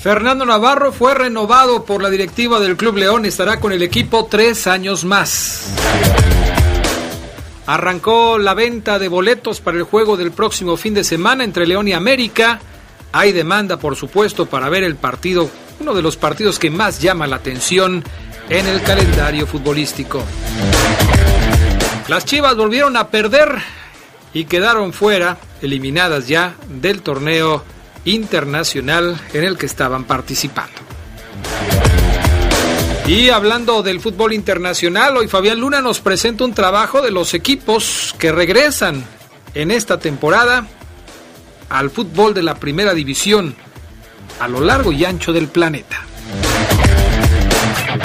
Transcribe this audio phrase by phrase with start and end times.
[0.00, 4.26] Fernando Navarro fue renovado por la directiva del Club León y estará con el equipo
[4.26, 5.74] tres años más.
[7.66, 11.88] Arrancó la venta de boletos para el juego del próximo fin de semana entre León
[11.88, 12.60] y América.
[13.10, 17.26] Hay demanda, por supuesto, para ver el partido, uno de los partidos que más llama
[17.26, 18.04] la atención
[18.48, 20.22] en el calendario futbolístico.
[22.06, 23.58] Las Chivas volvieron a perder
[24.32, 27.64] y quedaron fuera, eliminadas ya del torneo
[28.04, 30.78] internacional en el que estaban participando.
[33.06, 38.14] Y hablando del fútbol internacional, hoy Fabián Luna nos presenta un trabajo de los equipos
[38.18, 39.02] que regresan
[39.54, 40.66] en esta temporada
[41.70, 43.54] al fútbol de la primera división
[44.40, 46.02] a lo largo y ancho del planeta.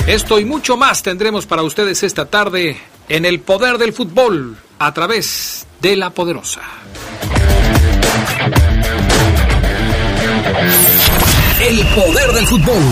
[0.08, 2.78] Esto y mucho más tendremos para ustedes esta tarde
[3.10, 6.62] en el poder del fútbol a través de la poderosa.
[10.54, 12.84] El poder del fútbol.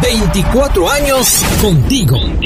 [0.00, 2.16] 24 años contigo.
[2.18, 2.38] Sin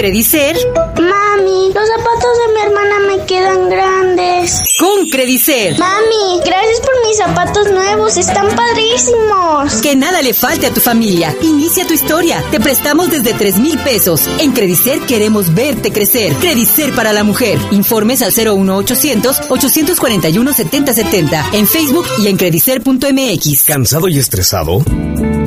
[0.00, 0.56] Credicer.
[0.96, 4.62] Mami, los zapatos de mi hermana me quedan grandes.
[4.78, 5.78] Con Credicer.
[5.78, 9.82] Mami, gracias por mis zapatos nuevos, están padrísimos.
[9.82, 11.36] Que nada le falte a tu familia.
[11.42, 12.42] Inicia tu historia.
[12.50, 14.22] Te prestamos desde 3 mil pesos.
[14.38, 16.32] En Credicer queremos verte crecer.
[16.36, 17.58] Credicer para la mujer.
[17.70, 21.50] Informes al 01800 841 7070.
[21.52, 23.64] En Facebook y en credicer.mx.
[23.64, 24.82] ¿Cansado y estresado?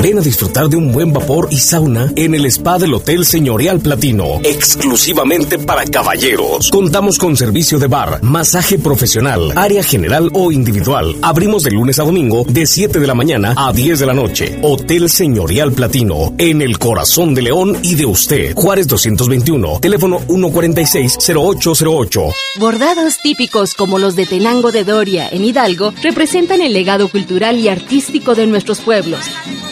[0.03, 3.79] Ven a disfrutar de un buen vapor y sauna en el spa del Hotel Señorial
[3.79, 6.69] Platino, exclusivamente para caballeros.
[6.71, 11.15] Contamos con servicio de bar, masaje profesional, área general o individual.
[11.21, 14.59] Abrimos de lunes a domingo de 7 de la mañana a 10 de la noche.
[14.61, 18.55] Hotel Señorial Platino, en el corazón de León y de usted.
[18.55, 22.33] Juárez 221, teléfono 146-0808.
[22.59, 27.69] Bordados típicos como los de Tenango de Doria en Hidalgo representan el legado cultural y
[27.69, 29.21] artístico de nuestros pueblos.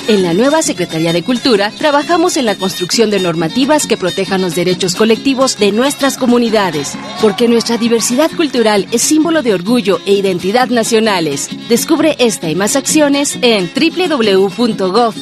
[0.07, 4.55] En la nueva Secretaría de Cultura trabajamos en la construcción de normativas que protejan los
[4.55, 10.69] derechos colectivos de nuestras comunidades, porque nuestra diversidad cultural es símbolo de orgullo e identidad
[10.69, 11.49] nacionales.
[11.69, 15.15] Descubre esta y más acciones en www.gov.mx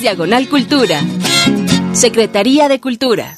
[0.00, 1.02] diagonal cultura.
[1.92, 3.36] Secretaría de Cultura.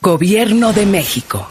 [0.00, 1.46] Gobierno de México.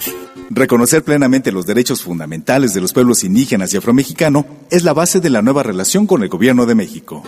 [0.49, 5.29] Reconocer plenamente los derechos fundamentales de los pueblos indígenas y afromexicano es la base de
[5.29, 7.23] la nueva relación con el Gobierno de México.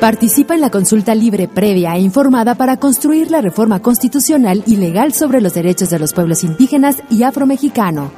[0.00, 5.12] Participa en la consulta libre, previa e informada para construir la reforma constitucional y legal
[5.12, 8.12] sobre los derechos de los pueblos indígenas y afromexicano.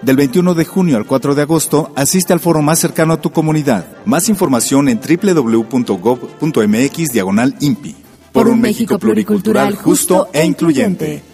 [0.00, 3.30] Del 21 de junio al 4 de agosto, asiste al foro más cercano a tu
[3.30, 3.84] comunidad.
[4.04, 6.32] Más información en www.gov.mx
[7.12, 7.96] diagonal INPI.
[8.32, 11.33] Por un México pluricultural, justo e incluyente.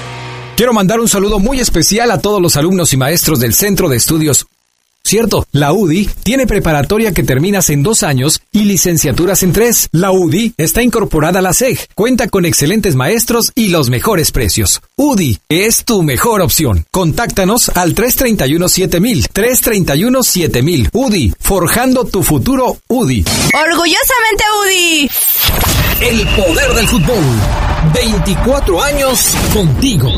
[0.55, 3.97] Quiero mandar un saludo muy especial a todos los alumnos y maestros del Centro de
[3.97, 4.45] Estudios
[5.05, 9.87] Cierto, la UDI tiene preparatoria que terminas en dos años y licenciaturas en tres.
[9.91, 14.81] La UDI está incorporada a la SEG, cuenta con excelentes maestros y los mejores precios.
[14.95, 16.87] UDI es tu mejor opción.
[16.89, 20.89] Contáctanos al 331-7000, 331-7000.
[20.91, 23.23] UDI, forjando tu futuro UDI.
[23.53, 25.09] Orgullosamente UDI.
[26.01, 27.23] El poder del fútbol.
[27.93, 30.09] 24 años contigo.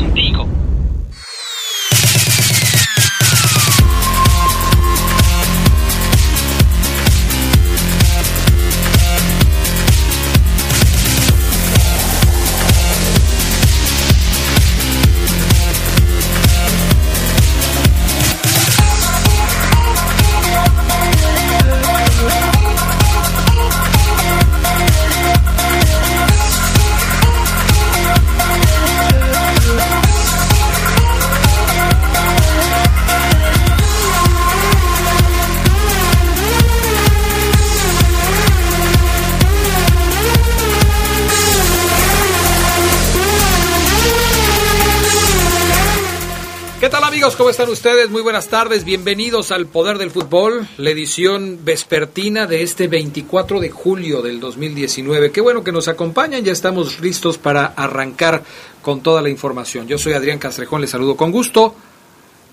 [46.88, 47.36] ¿Qué tal amigos?
[47.36, 48.10] ¿Cómo están ustedes?
[48.10, 48.86] Muy buenas tardes.
[48.86, 55.34] Bienvenidos al Poder del Fútbol, la edición vespertina de este 24 de julio del 2019.
[55.34, 56.46] Qué bueno que nos acompañan.
[56.46, 58.42] Ya estamos listos para arrancar
[58.82, 59.86] con toda la información.
[59.86, 61.76] Yo soy Adrián Castrejón, les saludo con gusto.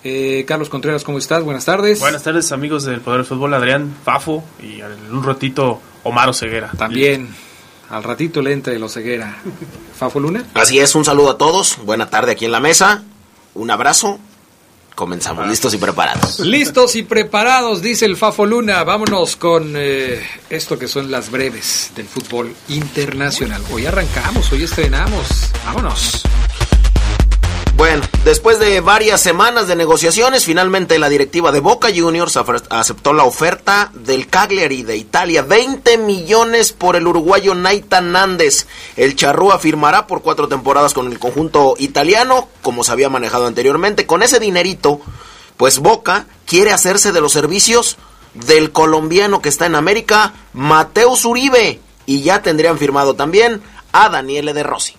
[0.02, 1.44] Eh, Carlos Contreras, ¿cómo estás?
[1.44, 2.00] Buenas tardes.
[2.00, 6.72] Buenas tardes amigos del Poder del Fútbol, Adrián, Fafo y en un ratito Omar Ceguera.
[6.76, 7.28] También.
[7.88, 9.36] Al ratito le entra el Oceguera.
[9.96, 10.44] ¿Fafo Luna?
[10.54, 11.78] Así es, un saludo a todos.
[11.84, 13.04] Buena tarde aquí en la mesa
[13.54, 14.18] un abrazo.
[14.94, 16.38] Comenzamos, listos y preparados.
[16.38, 18.84] Listos y preparados, dice el Fafo Luna.
[18.84, 23.60] Vámonos con eh, esto que son las breves del fútbol internacional.
[23.72, 25.50] Hoy arrancamos, hoy estrenamos.
[25.64, 26.22] Vámonos.
[27.76, 32.36] Bueno, después de varias semanas de negociaciones, finalmente la directiva de Boca Juniors
[32.70, 38.68] aceptó la oferta del Cagliari de Italia, 20 millones por el uruguayo Naitan Nández.
[38.96, 44.06] El Charrúa firmará por cuatro temporadas con el conjunto italiano, como se había manejado anteriormente.
[44.06, 45.00] Con ese dinerito,
[45.56, 47.96] pues Boca quiere hacerse de los servicios
[48.34, 54.54] del colombiano que está en América, Mateus Uribe, y ya tendrían firmado también a Daniele
[54.54, 54.94] De Rossi.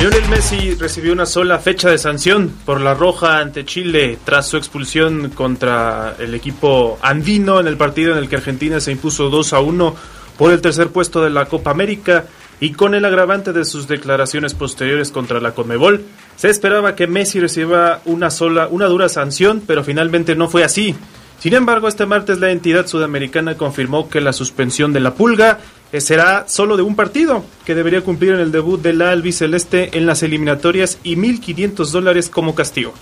[0.00, 4.56] Lionel Messi recibió una sola fecha de sanción por la roja ante Chile tras su
[4.56, 9.52] expulsión contra el equipo andino en el partido en el que Argentina se impuso 2
[9.52, 9.96] a 1
[10.38, 12.24] por el tercer puesto de la Copa América
[12.60, 16.02] y con el agravante de sus declaraciones posteriores contra la Conmebol,
[16.34, 20.94] se esperaba que Messi reciba una sola una dura sanción, pero finalmente no fue así.
[21.40, 25.58] Sin embargo, este martes la entidad sudamericana confirmó que la suspensión de la pulga
[25.98, 30.06] será solo de un partido, que debería cumplir en el debut de la albiceleste en
[30.06, 32.94] las eliminatorias y 1.500 dólares como castigo.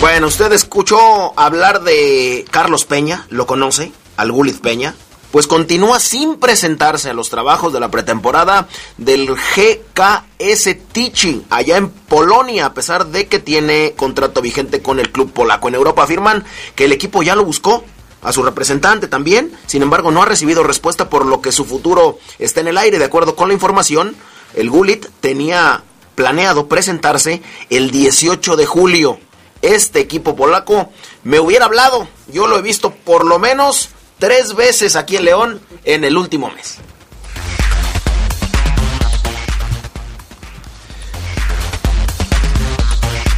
[0.00, 0.98] Bueno, usted escuchó
[1.38, 4.94] hablar de Carlos Peña, lo conoce, al Gulit Peña,
[5.32, 8.68] pues continúa sin presentarse a los trabajos de la pretemporada
[8.98, 15.10] del GKS Tichy allá en Polonia, a pesar de que tiene contrato vigente con el
[15.10, 15.68] club polaco.
[15.68, 16.44] En Europa afirman
[16.74, 17.82] que el equipo ya lo buscó,
[18.22, 19.52] a su representante también.
[19.66, 22.98] Sin embargo, no ha recibido respuesta por lo que su futuro está en el aire.
[22.98, 24.16] De acuerdo con la información,
[24.54, 25.82] el Gulit tenía
[26.14, 29.18] planeado presentarse el 18 de julio.
[29.60, 30.90] Este equipo polaco
[31.24, 32.08] me hubiera hablado.
[32.28, 36.50] Yo lo he visto por lo menos tres veces aquí en León en el último
[36.50, 36.78] mes.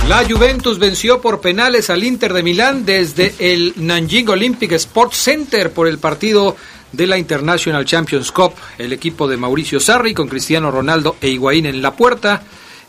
[0.09, 5.73] La Juventus venció por penales al Inter de Milán desde el Nanjing Olympic Sports Center
[5.73, 6.56] por el partido
[6.93, 8.53] de la International Champions Cup.
[8.77, 12.43] El equipo de Mauricio Sarri con Cristiano Ronaldo e Higuaín en la puerta,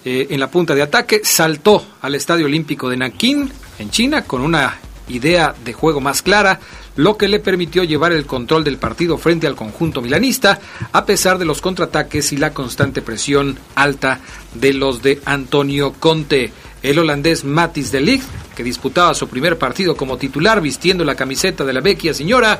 [0.03, 4.41] eh, en la punta de ataque, saltó al Estadio Olímpico de Nankín en China con
[4.41, 4.77] una
[5.07, 6.59] idea de juego más clara,
[6.97, 10.59] lo que le permitió llevar el control del partido frente al conjunto milanista,
[10.91, 14.19] a pesar de los contraataques y la constante presión alta
[14.53, 16.51] de los de Antonio Conte
[16.85, 18.23] el holandés Matis de Ligt,
[18.55, 22.59] que disputaba su primer partido como titular vistiendo la camiseta de la vecchia señora,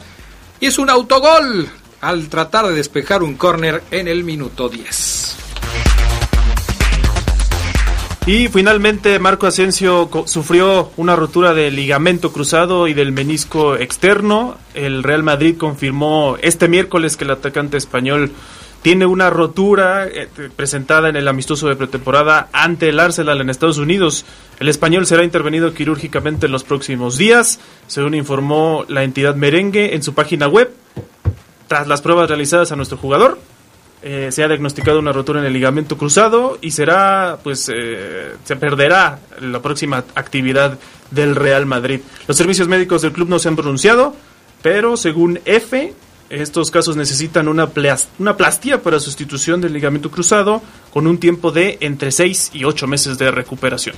[0.59, 1.69] hizo un autogol
[2.01, 5.37] al tratar de despejar un córner en el minuto 10.
[8.27, 14.57] Y finalmente Marco Asensio sufrió una rotura del ligamento cruzado y del menisco externo.
[14.73, 18.31] El Real Madrid confirmó este miércoles que el atacante español
[18.85, 23.79] tiene una rotura eh, presentada en el amistoso de pretemporada ante el Arsenal en Estados
[23.79, 24.27] Unidos.
[24.59, 30.03] El español será intervenido quirúrgicamente en los próximos días, según informó la entidad merengue en
[30.03, 30.71] su página web.
[31.67, 33.39] Tras las pruebas realizadas a nuestro jugador,
[34.03, 38.55] eh, se ha diagnosticado una rotura en el ligamento cruzado y será, pues, eh, se
[38.55, 40.77] perderá la próxima actividad
[41.09, 42.01] del Real Madrid.
[42.27, 44.15] Los servicios médicos del club no se han pronunciado,
[44.61, 45.95] pero según F,
[46.29, 47.69] estos casos necesitan una,
[48.19, 52.87] una plastía para sustitución del ligamento cruzado con un tiempo de entre 6 y 8
[52.87, 53.95] meses de recuperación.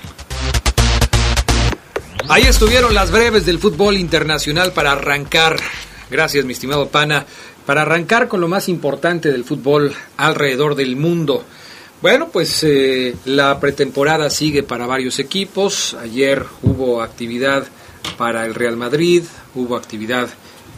[2.30, 5.58] Ahí estuvieron las breves del fútbol internacional para arrancar.
[6.12, 7.26] Gracias, mi estimado Pana.
[7.66, 11.46] Para arrancar con lo más importante del fútbol alrededor del mundo.
[12.02, 15.94] Bueno, pues eh, la pretemporada sigue para varios equipos.
[15.96, 17.66] Ayer hubo actividad
[18.18, 19.24] para el Real Madrid,
[19.56, 20.28] hubo actividad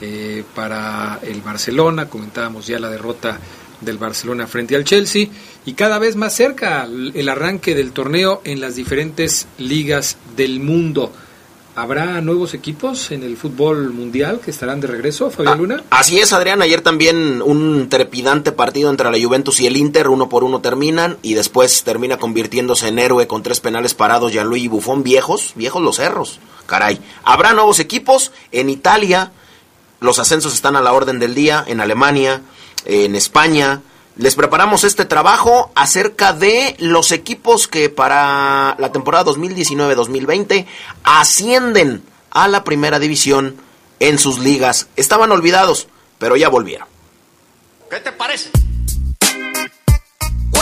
[0.01, 3.39] eh, para el Barcelona, comentábamos ya la derrota
[3.81, 5.27] del Barcelona frente al Chelsea
[5.65, 11.11] y cada vez más cerca el arranque del torneo en las diferentes ligas del mundo.
[11.75, 15.83] ¿Habrá nuevos equipos en el fútbol mundial que estarán de regreso, Fabián ah, Luna?
[15.91, 16.61] así es, Adrián.
[16.61, 21.17] Ayer también un trepidante partido entre la Juventus y el Inter, uno por uno terminan
[21.21, 25.95] y después termina convirtiéndose en héroe con tres penales parados Gianluigi Buffon, viejos, viejos los
[25.95, 26.39] cerros.
[26.65, 26.99] Caray.
[27.23, 29.31] Habrá nuevos equipos en Italia,
[29.99, 32.41] los ascensos están a la orden del día en Alemania,
[32.85, 33.81] en España,
[34.19, 40.65] les preparamos este trabajo acerca de los equipos que para la temporada 2019-2020
[41.03, 43.55] ascienden a la primera división
[43.99, 44.89] en sus ligas.
[44.97, 45.87] Estaban olvidados,
[46.17, 46.87] pero ya volvieron.
[47.89, 48.49] ¿Qué te parece?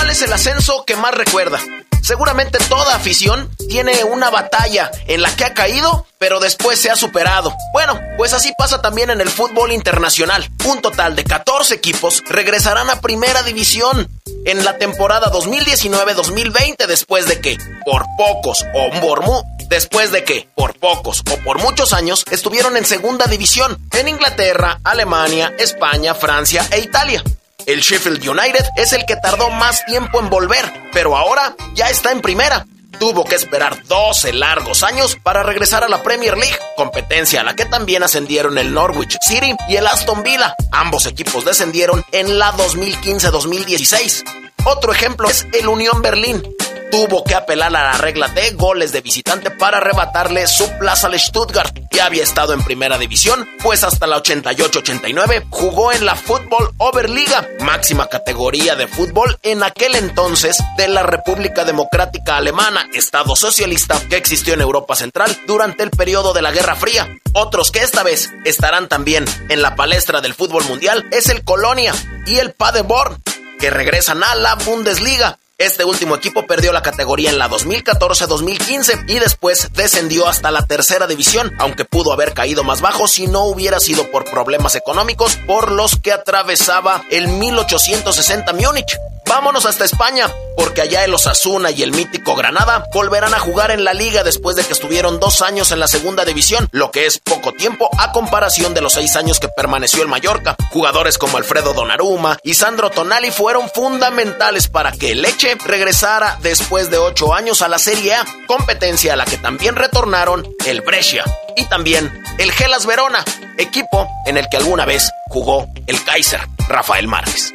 [0.08, 1.60] ¿Cuál es el ascenso que más recuerda?
[2.02, 6.96] Seguramente toda afición tiene una batalla en la que ha caído, pero después se ha
[6.96, 7.54] superado.
[7.74, 10.50] Bueno, pues así pasa también en el fútbol internacional.
[10.64, 14.08] Un total de 14 equipos regresarán a primera división
[14.46, 19.26] en la temporada 2019-2020 después de que, por pocos o por
[19.68, 24.80] después de que, por pocos o por muchos años, estuvieron en segunda división en Inglaterra,
[24.86, 27.22] Alemania, España, Francia e Italia.
[27.68, 32.14] El Sheffield United es el que tardó más tiempo en volver, pero ahora ya está
[32.14, 32.66] en primera.
[32.98, 37.58] Tuvo que esperar 12 largos años para regresar a la Premier League, competencia a la
[37.58, 40.56] que también ascendieron el Norwich City y el Aston Villa.
[40.72, 44.24] Ambos equipos descendieron en la 2015-2016.
[44.64, 46.42] Otro ejemplo es el Unión Berlín,
[46.92, 51.20] tuvo que apelar a la regla de goles de visitante para arrebatarle su plaza al
[51.20, 51.78] Stuttgart.
[51.92, 57.48] Ya había estado en primera división, pues hasta la 88-89 jugó en la Fútbol Oberliga,
[57.60, 64.18] máxima categoría de fútbol en aquel entonces de la República Democrática Alemana, Estado socialista que
[64.18, 67.10] existió en Europa Central durante el periodo de la Guerra Fría.
[67.34, 71.94] Otros que esta vez estarán también en la palestra del fútbol mundial es el Colonia
[72.26, 73.22] y el Paderborn,
[73.60, 75.40] que regresan a la Bundesliga.
[75.60, 81.08] Este último equipo perdió la categoría en la 2014-2015 y después descendió hasta la tercera
[81.08, 85.72] división, aunque pudo haber caído más bajo si no hubiera sido por problemas económicos por
[85.72, 89.00] los que atravesaba el 1860 Múnich.
[89.28, 93.84] Vámonos hasta España, porque allá el Osasuna y el mítico Granada volverán a jugar en
[93.84, 97.20] la liga después de que estuvieron dos años en la segunda división, lo que es
[97.20, 100.56] poco tiempo a comparación de los seis años que permaneció el Mallorca.
[100.72, 106.90] Jugadores como Alfredo Donaruma y Sandro Tonali fueron fundamentales para que el Leche regresara después
[106.90, 111.26] de ocho años a la Serie A, competencia a la que también retornaron el Brescia
[111.58, 113.26] y también el Gelas Verona,
[113.58, 117.54] equipo en el que alguna vez jugó el Kaiser Rafael Márquez.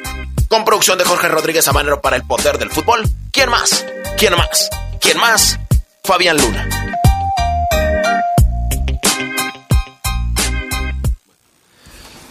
[0.52, 3.08] Con producción de Jorge Rodríguez Amanero para el poder del fútbol.
[3.30, 3.86] ¿Quién más?
[4.18, 4.68] ¿Quién más?
[5.00, 5.58] ¿Quién más?
[6.04, 6.68] Fabián Luna.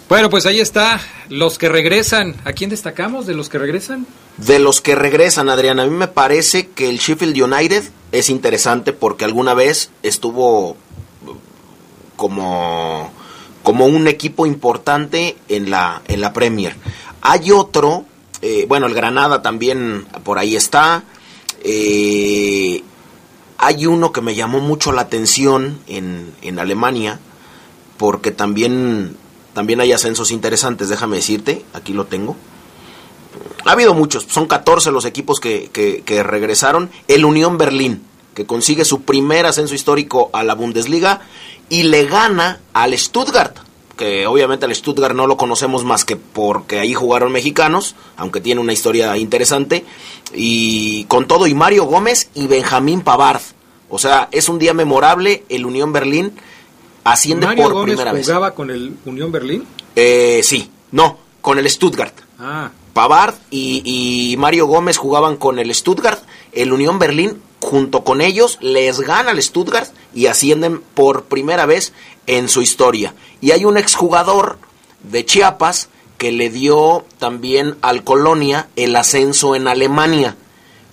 [0.08, 1.02] Bueno, pues ahí está.
[1.30, 2.36] Los que regresan.
[2.46, 4.06] ¿A quién destacamos de los que regresan?
[4.38, 8.94] De los que regresan, Adrián, a mí me parece que el Sheffield United es interesante
[8.94, 10.78] porque alguna vez estuvo
[12.18, 13.12] como,
[13.64, 16.76] como un equipo importante en la, en la Premier.
[17.22, 18.06] Hay otro,
[18.42, 21.04] eh, bueno, el Granada también por ahí está.
[21.64, 22.84] Eh,
[23.58, 27.20] hay uno que me llamó mucho la atención en, en Alemania
[27.98, 29.16] porque también
[29.54, 32.36] también hay ascensos interesantes, déjame decirte, aquí lo tengo.
[33.66, 36.90] Ha habido muchos, son 14 los equipos que, que, regresaron.
[37.08, 38.02] El Unión Berlín,
[38.34, 41.22] que consigue su primer ascenso histórico a la Bundesliga
[41.70, 43.58] y le gana al Stuttgart,
[44.02, 48.60] que obviamente al Stuttgart no lo conocemos más que porque ahí jugaron mexicanos, aunque tiene
[48.60, 49.86] una historia interesante,
[50.34, 53.44] y con todo, y Mario Gómez y Benjamín Pavard.
[53.92, 56.34] O sea, es un día memorable, el Unión Berlín
[57.04, 58.26] asciende Mario por Gómez primera vez.
[58.26, 59.68] jugaba con el Unión Berlín?
[59.96, 62.16] Eh, sí, no, con el Stuttgart.
[62.40, 62.72] Ah.
[62.94, 63.84] Pavard y,
[64.34, 66.24] y, Mario Gómez jugaban con el Stuttgart.
[66.54, 71.94] El Unión Berlín, junto con ellos, les gana al Stuttgart y ascienden por primera vez
[72.28, 73.14] en su historia.
[73.40, 74.58] Y hay un exjugador
[75.04, 80.36] de Chiapas que le dio también al Colonia el ascenso en Alemania.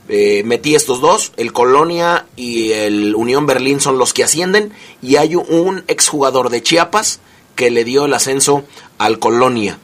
[0.09, 4.73] Eh, metí estos dos, el Colonia y el Unión Berlín son los que ascienden
[5.03, 7.21] y hay un exjugador de Chiapas
[7.57, 8.65] que le dio el ascenso
[8.97, 9.79] al Colonia.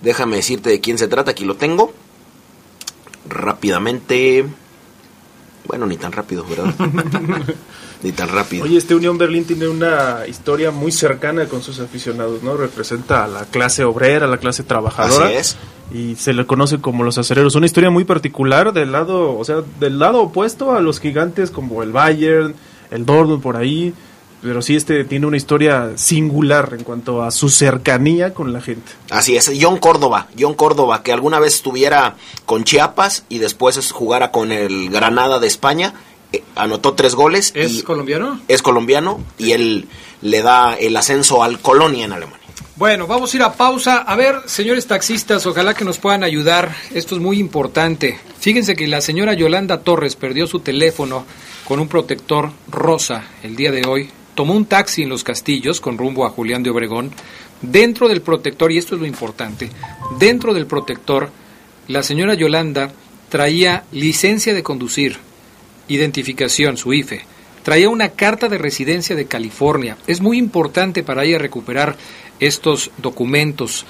[0.00, 1.92] Déjame decirte de quién se trata, aquí lo tengo.
[3.28, 4.44] Rápidamente.
[5.66, 6.74] Bueno, ni tan rápido, ¿verdad?
[8.02, 8.64] ni tan rápido.
[8.64, 12.56] Oye, este Unión Berlín tiene una historia muy cercana con sus aficionados, ¿no?
[12.56, 15.26] Representa a la clase obrera, a la clase trabajadora.
[15.26, 15.56] Así es.
[15.92, 17.54] Y se le conoce como los acereros.
[17.56, 21.82] Una historia muy particular del lado, o sea, del lado opuesto a los gigantes como
[21.82, 22.54] el Bayern,
[22.90, 23.92] el Dortmund por ahí.
[24.42, 28.90] Pero sí, este tiene una historia singular en cuanto a su cercanía con la gente.
[29.10, 32.16] Así es, John Córdoba, John Córdoba, que alguna vez estuviera
[32.46, 35.92] con Chiapas y después jugara con el Granada de España,
[36.54, 37.52] anotó tres goles.
[37.54, 38.40] ¿Es y colombiano?
[38.48, 39.88] Es colombiano y él
[40.22, 42.38] le da el ascenso al Colonia en Alemania.
[42.76, 43.98] Bueno, vamos a ir a pausa.
[43.98, 46.74] A ver, señores taxistas, ojalá que nos puedan ayudar.
[46.94, 48.18] Esto es muy importante.
[48.38, 51.26] Fíjense que la señora Yolanda Torres perdió su teléfono
[51.68, 54.10] con un protector rosa el día de hoy
[54.40, 57.10] tomó un taxi en Los Castillos con rumbo a Julián de Obregón.
[57.60, 59.68] Dentro del protector, y esto es lo importante,
[60.18, 61.28] dentro del protector
[61.88, 62.90] la señora Yolanda
[63.28, 65.18] traía licencia de conducir,
[65.90, 67.22] identificación, su IFE,
[67.62, 69.96] traía una carta de residencia de California.
[70.06, 71.96] Es muy importante para ella recuperar
[72.38, 73.86] estos documentos.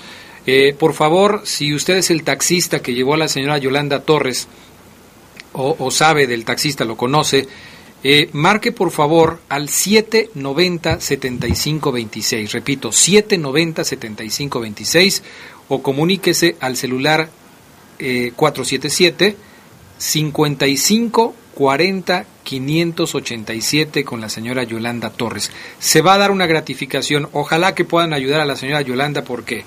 [0.47, 4.49] Eh, por favor, si usted es el taxista que llevó a la señora Yolanda Torres,
[5.52, 7.49] o, sabe del taxista, lo conoce,
[8.04, 12.52] eh, marque por favor al 790-7526.
[12.52, 15.23] Repito, 790-7526
[15.69, 17.30] o comuníquese al celular
[17.99, 19.37] 477
[20.00, 25.52] 55 40 587 con la señora Yolanda Torres.
[25.79, 27.29] Se va a dar una gratificación.
[27.35, 29.64] Ojalá que puedan ayudar a la señora Yolanda porque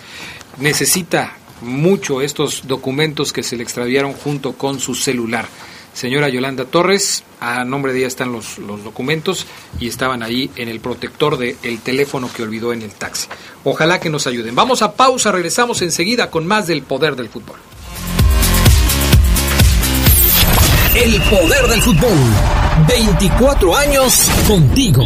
[0.57, 5.47] necesita mucho estos documentos que se le extraviaron junto con su celular.
[5.93, 9.45] Señora Yolanda Torres, a nombre de ella están los, los documentos
[9.79, 13.27] y estaban ahí en el protector del el teléfono que olvidó en el taxi.
[13.65, 14.55] Ojalá que nos ayuden.
[14.55, 17.59] Vamos a pausa, regresamos enseguida con más del poder del fútbol.
[20.95, 22.17] El poder del fútbol.
[22.87, 25.03] 24 años contigo.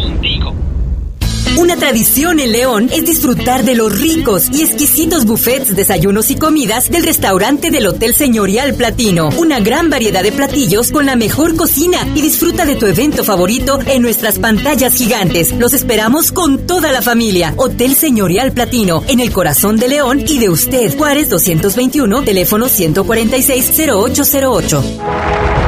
[1.56, 6.90] Una tradición en León es disfrutar de los ricos y exquisitos buffets, desayunos y comidas
[6.90, 9.30] del restaurante del Hotel Señorial Platino.
[9.38, 13.80] Una gran variedad de platillos con la mejor cocina y disfruta de tu evento favorito
[13.86, 15.54] en nuestras pantallas gigantes.
[15.54, 17.54] Los esperamos con toda la familia.
[17.56, 20.98] Hotel Señorial Platino, en el corazón de León y de usted.
[20.98, 25.67] Juárez 221, teléfono 146 0808.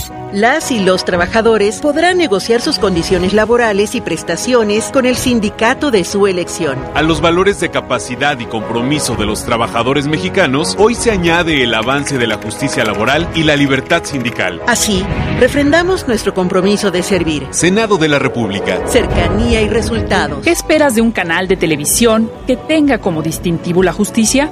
[0.33, 6.05] Las y los trabajadores podrán negociar sus condiciones laborales y prestaciones con el sindicato de
[6.05, 6.79] su elección.
[6.93, 11.73] A los valores de capacidad y compromiso de los trabajadores mexicanos, hoy se añade el
[11.73, 14.61] avance de la justicia laboral y la libertad sindical.
[14.67, 15.05] Así,
[15.41, 17.47] refrendamos nuestro compromiso de servir.
[17.51, 18.87] Senado de la República.
[18.87, 20.43] Cercanía y resultados.
[20.45, 24.49] ¿Qué esperas de un canal de televisión que tenga como distintivo la justicia?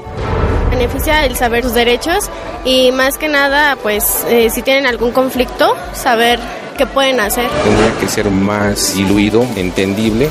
[0.79, 2.29] Beneficia el saber sus derechos
[2.63, 6.39] y más que nada, pues eh, si tienen algún conflicto, saber
[6.77, 7.49] qué pueden hacer.
[7.63, 10.29] Tendría que ser más diluido, entendible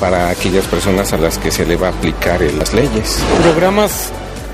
[0.00, 3.22] para aquellas personas a las que se le va a aplicar las leyes.
[3.42, 4.10] Programas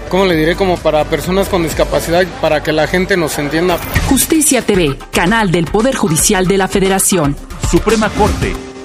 [0.08, 0.56] ¿cómo le diré?
[0.56, 3.78] Como para personas con discapacidad, para que la gente nos entienda.
[4.08, 7.36] Justicia TV, canal del Poder Judicial de la Federación.
[7.70, 8.52] Suprema Corte,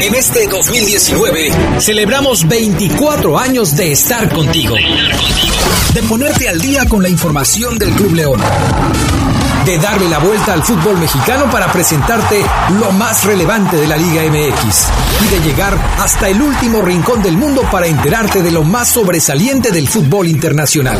[0.00, 4.76] En este 2019 celebramos 24 años de estar contigo.
[5.92, 8.40] De ponerte al día con la información del Club León.
[9.64, 12.42] De darle la vuelta al fútbol mexicano para presentarte
[12.80, 14.86] lo más relevante de la Liga MX.
[15.26, 19.72] Y de llegar hasta el último rincón del mundo para enterarte de lo más sobresaliente
[19.72, 20.98] del fútbol internacional.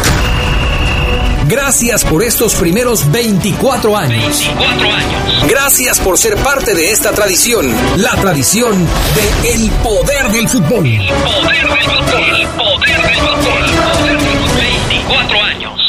[1.48, 4.38] Gracias por estos primeros 24 años.
[4.38, 5.48] 24 años.
[5.48, 10.86] Gracias por ser parte de esta tradición, la tradición de el poder del fútbol.
[10.86, 12.34] El poder del fútbol.
[12.36, 13.64] El poder del fútbol.
[13.64, 14.58] El poder del fútbol.
[14.58, 15.80] 24 años.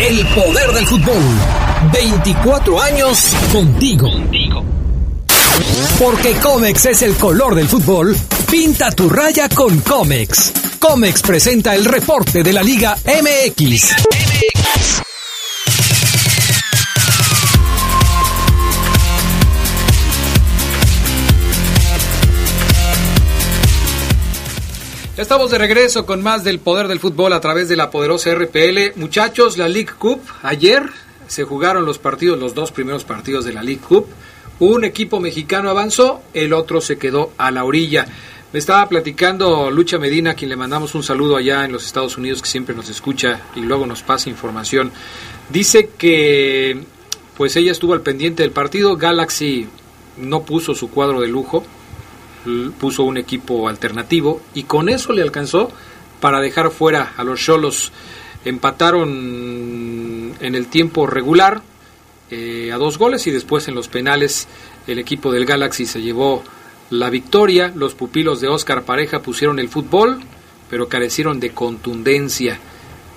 [0.00, 1.22] El poder del fútbol.
[1.92, 4.10] 24 años contigo.
[4.10, 4.64] Contigo.
[6.00, 8.16] Porque Comex es el color del fútbol,
[8.50, 10.52] pinta tu raya con Comex.
[10.80, 14.27] Comex presenta el reporte de la Liga MX.
[25.18, 28.92] Estamos de regreso con más del poder del fútbol a través de la poderosa RPL.
[28.94, 30.84] Muchachos, la League Cup, ayer
[31.26, 34.06] se jugaron los partidos, los dos primeros partidos de la League Cup.
[34.60, 38.06] Un equipo mexicano avanzó, el otro se quedó a la orilla.
[38.52, 42.16] Me estaba platicando Lucha Medina, a quien le mandamos un saludo allá en los Estados
[42.16, 44.92] Unidos, que siempre nos escucha y luego nos pasa información.
[45.50, 46.80] Dice que
[47.36, 48.96] pues ella estuvo al pendiente del partido.
[48.96, 49.66] Galaxy
[50.16, 51.64] no puso su cuadro de lujo,
[52.78, 55.70] puso un equipo alternativo y con eso le alcanzó
[56.20, 57.92] para dejar fuera a los Cholos.
[58.44, 61.62] Empataron en el tiempo regular
[62.30, 64.48] eh, a dos goles y después en los penales
[64.86, 66.42] el equipo del Galaxy se llevó
[66.90, 67.72] la victoria.
[67.74, 70.20] Los pupilos de Oscar Pareja pusieron el fútbol,
[70.70, 72.58] pero carecieron de contundencia.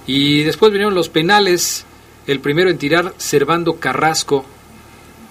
[0.07, 1.85] Y después vinieron los penales.
[2.27, 4.45] El primero en tirar, Servando Carrasco,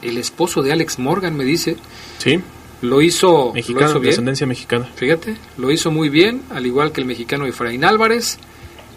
[0.02, 1.76] el esposo de Alex Morgan, me dice.
[2.18, 2.40] Sí.
[2.82, 4.10] Lo hizo, Mexicano, lo hizo bien.
[4.10, 4.88] descendencia mexicana.
[4.94, 8.38] Fíjate, lo hizo muy bien, al igual que el mexicano Efraín Álvarez.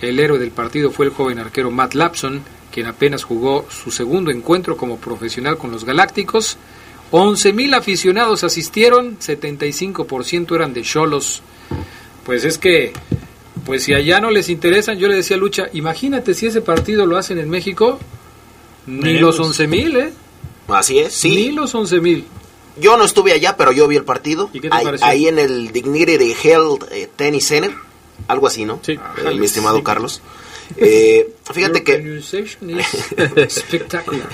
[0.02, 2.42] El héroe del partido fue el joven arquero Matt Lapson,
[2.72, 6.58] quien apenas jugó su segundo encuentro como profesional con los Galácticos.
[7.12, 11.42] 11.000 aficionados asistieron, 75% eran de Cholos.
[12.26, 12.94] Pues es que,
[13.66, 17.06] pues si allá no les interesan, yo le decía a Lucha, imagínate si ese partido
[17.06, 18.00] lo hacen en México,
[18.88, 19.38] ni Menos.
[19.38, 20.14] los 11.000, ¿eh?
[20.70, 21.30] Así es, sí.
[21.36, 22.24] Ni los 11.000.
[22.78, 24.50] Yo no estuve allá, pero yo vi el partido.
[24.54, 25.08] ¿Y qué te ahí, pareció?
[25.08, 27.74] ahí en el Dignity Health eh, Tennis Center,
[28.28, 28.80] algo así, ¿no?
[28.84, 29.00] Sí.
[29.38, 29.84] mi estimado sí.
[29.84, 30.22] Carlos.
[30.78, 32.88] Eh, fíjate que pronunciation is
[33.50, 34.28] spectacular.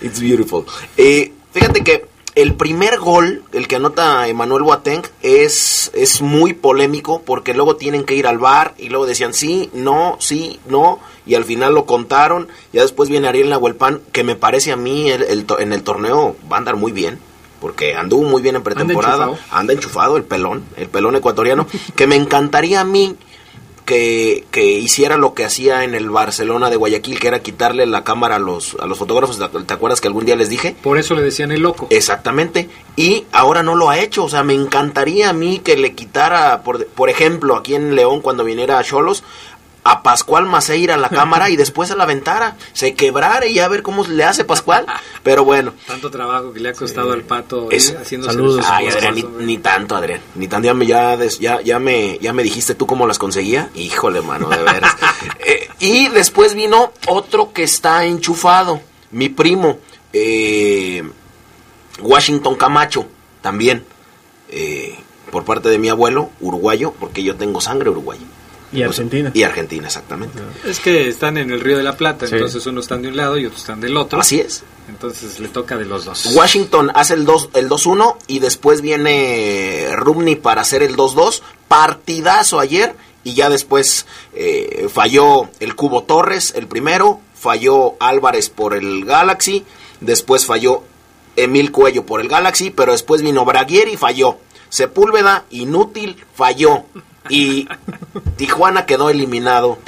[0.00, 0.64] It's beautiful.
[0.96, 7.22] Eh, fíjate que el primer gol, el que anota Emanuel Boateng, es, es muy polémico
[7.22, 11.34] porque luego tienen que ir al bar y luego decían sí, no, sí, no, y
[11.34, 12.48] al final lo contaron.
[12.72, 16.36] Ya después viene Ariel Nahuelpan, que me parece a mí el- el en el torneo
[16.50, 17.18] va a andar muy bien.
[17.60, 19.26] Porque anduvo muy bien en pretemporada.
[19.26, 19.38] enchufado.
[19.50, 21.66] Anda enchufado el pelón, el pelón ecuatoriano.
[21.96, 23.16] que me encantaría a mí
[23.90, 28.04] que, que hiciera lo que hacía en el Barcelona de Guayaquil, que era quitarle la
[28.04, 29.38] cámara a los, a los fotógrafos.
[29.38, 30.76] ¿Te te acuerdas que algún día les dije?
[30.80, 31.88] Por eso le decían el loco.
[31.90, 32.68] Exactamente.
[32.94, 34.22] Y ahora no lo ha hecho.
[34.22, 38.20] O sea, me encantaría a mí que le quitara, por, por ejemplo, aquí en León,
[38.20, 39.24] cuando viniera a Cholos,
[39.82, 42.56] a Pascual Maceira la cámara y después a la aventara.
[42.72, 44.86] Se quebrara y a ver cómo le hace Pascual.
[45.22, 45.72] Pero bueno.
[45.86, 48.66] Tanto trabajo que le ha costado al pato Es- ir haciéndose Saludos.
[48.68, 50.20] Ay, Adrián, ni, ni tanto, Adrián.
[50.34, 50.66] Ni tanto.
[50.66, 51.16] Ya me, ya,
[51.62, 53.70] ya me, ya me dijiste tú cómo las conseguía.
[53.74, 54.94] Híjole, mano, de veras.
[55.46, 58.80] Eh, y después vino otro que está enchufado.
[59.10, 59.78] Mi primo,
[60.12, 61.02] eh,
[62.00, 63.06] Washington Camacho,
[63.42, 63.84] también.
[64.50, 64.98] eh,
[65.30, 68.22] por parte de mi abuelo, uruguayo, porque yo tengo sangre uruguaya.
[68.72, 69.30] Y Argentina.
[69.34, 70.38] Y Argentina, exactamente.
[70.64, 72.34] Es que están en el Río de la Plata, Sí.
[72.36, 74.20] entonces unos están de un lado y otros están del otro.
[74.20, 74.62] Así es.
[74.88, 76.26] Entonces le toca de los dos.
[76.34, 81.42] Washington hace el 2 el 2-1 y después viene Rumney para hacer el 2-2.
[81.68, 88.74] Partidazo ayer y ya después eh, falló el Cubo Torres, el primero, falló Álvarez por
[88.74, 89.64] el Galaxy,
[90.00, 90.82] después falló
[91.36, 94.38] Emil Cuello por el Galaxy, pero después vino Braguieri y falló.
[94.68, 96.84] Sepúlveda, inútil, falló.
[97.30, 97.68] Y
[98.36, 99.78] Tijuana quedó eliminado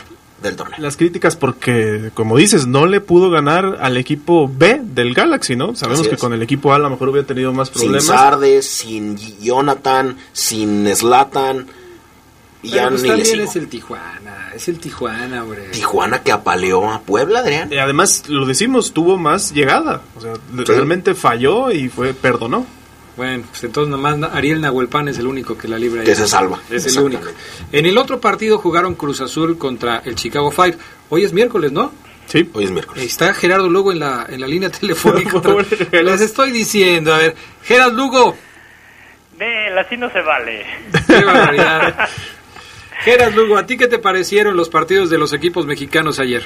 [0.42, 0.78] del torneo.
[0.80, 5.74] Las críticas porque, como dices, no le pudo ganar al equipo B del Galaxy, ¿no?
[5.74, 6.20] Sabemos Así que es.
[6.20, 8.04] con el equipo A a lo mejor hubiera tenido más Sin problemas.
[8.06, 11.66] Sardes, sin Jonathan, sin Slatan.
[12.64, 15.70] Y Pero ya pues ni también es el Tijuana, es el Tijuana, hombre.
[15.70, 17.72] Tijuana que apaleó a Puebla, Adrián.
[17.72, 20.02] Y además, lo decimos, tuvo más llegada.
[20.16, 22.64] O sea, realmente falló y fue perdonó.
[23.16, 26.00] Bueno, pues entonces nomás Ariel Nahuelpan es el único que la libra.
[26.00, 26.06] ahí.
[26.06, 26.60] Que se salva.
[26.70, 27.28] Es el único.
[27.70, 30.78] En el otro partido jugaron Cruz Azul contra el Chicago Fire.
[31.10, 31.92] Hoy es miércoles, ¿no?
[32.26, 32.48] Sí.
[32.54, 33.04] Hoy es miércoles.
[33.04, 35.42] Está Gerardo Lugo en la, en la línea telefónica.
[35.90, 38.36] Les estoy diciendo, a ver, Gerardo Lugo,
[39.38, 40.64] Nel, así no se vale.
[41.06, 42.08] qué barbaridad.
[43.04, 46.42] Gerardo Lugo, ¿a ti qué te parecieron los partidos de los equipos mexicanos ayer?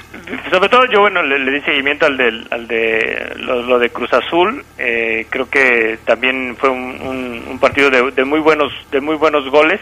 [0.51, 4.13] Sobre todo yo, bueno, le, di seguimiento al, del, al de lo, lo de Cruz
[4.15, 4.65] Azul.
[4.79, 9.49] Eh, creo que también fue un, un- partido de, de muy buenos de muy buenos
[9.51, 9.81] goles.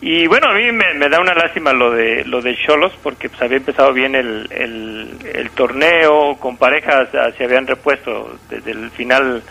[0.00, 3.40] Y bueno, a mí me, da una lástima lo de lo de Cholos porque pues,
[3.40, 8.90] había empezado bien el, el, el torneo con parejas, ah, se habían repuesto desde el
[8.90, 9.42] final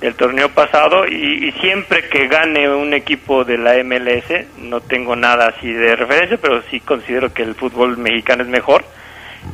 [0.00, 5.48] del torneo pasado y, siempre que gane un equipo de la MLS, no tengo nada
[5.48, 8.84] así de referencia, pero sí considero que el fútbol mexicano es mejor.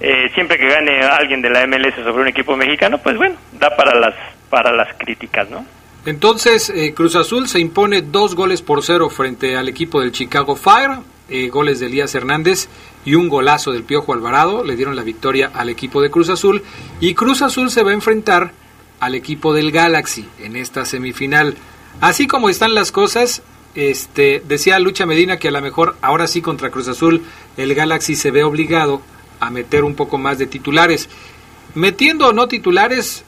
[0.01, 3.75] Eh, siempre que gane alguien de la MLS sobre un equipo mexicano, pues bueno, da
[3.75, 4.15] para las
[4.49, 5.65] para las críticas, ¿no?
[6.05, 10.55] Entonces, eh, Cruz Azul se impone dos goles por cero frente al equipo del Chicago
[10.55, 12.69] Fire, eh, goles de Elías Hernández
[13.05, 16.63] y un golazo del Piojo Alvarado, le dieron la victoria al equipo de Cruz Azul
[17.01, 18.53] y Cruz Azul se va a enfrentar
[19.01, 21.57] al equipo del Galaxy en esta semifinal.
[22.01, 23.43] Así como están las cosas,
[23.75, 27.23] este decía Lucha Medina que a lo mejor ahora sí contra Cruz Azul
[27.57, 29.03] el Galaxy se ve obligado
[29.41, 31.09] a meter un poco más de titulares.
[31.75, 33.25] Metiendo o no titulares,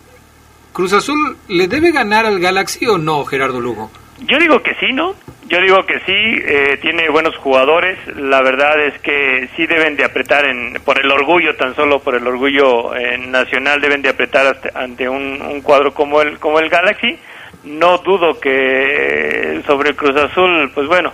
[0.72, 3.90] Cruz Azul le debe ganar al Galaxy o no, Gerardo Lugo.
[4.20, 5.14] Yo digo que sí, ¿no?
[5.46, 7.98] Yo digo que sí, eh, tiene buenos jugadores.
[8.16, 12.14] La verdad es que sí deben de apretar en, por el orgullo, tan solo por
[12.14, 16.68] el orgullo eh, nacional, deben de apretar ante un, un cuadro como el, como el
[16.68, 17.18] Galaxy.
[17.64, 21.12] No dudo que sobre Cruz Azul, pues bueno,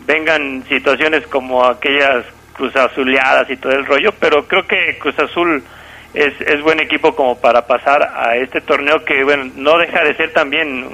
[0.00, 5.62] vengan situaciones como aquellas Cruz Azuleadas y todo el rollo, pero creo que Cruz Azul
[6.14, 10.16] es, es buen equipo como para pasar a este torneo que, bueno, no deja de
[10.16, 10.86] ser también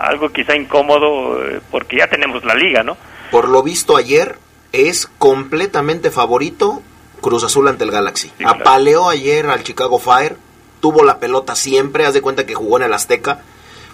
[0.00, 2.96] algo quizá incómodo eh, porque ya tenemos la liga, ¿no?
[3.30, 4.36] Por lo visto ayer,
[4.72, 6.82] es completamente favorito
[7.20, 8.30] Cruz Azul ante el Galaxy.
[8.44, 10.36] Apaleó ayer al Chicago Fire,
[10.80, 13.40] tuvo la pelota siempre, haz de cuenta que jugó en el Azteca.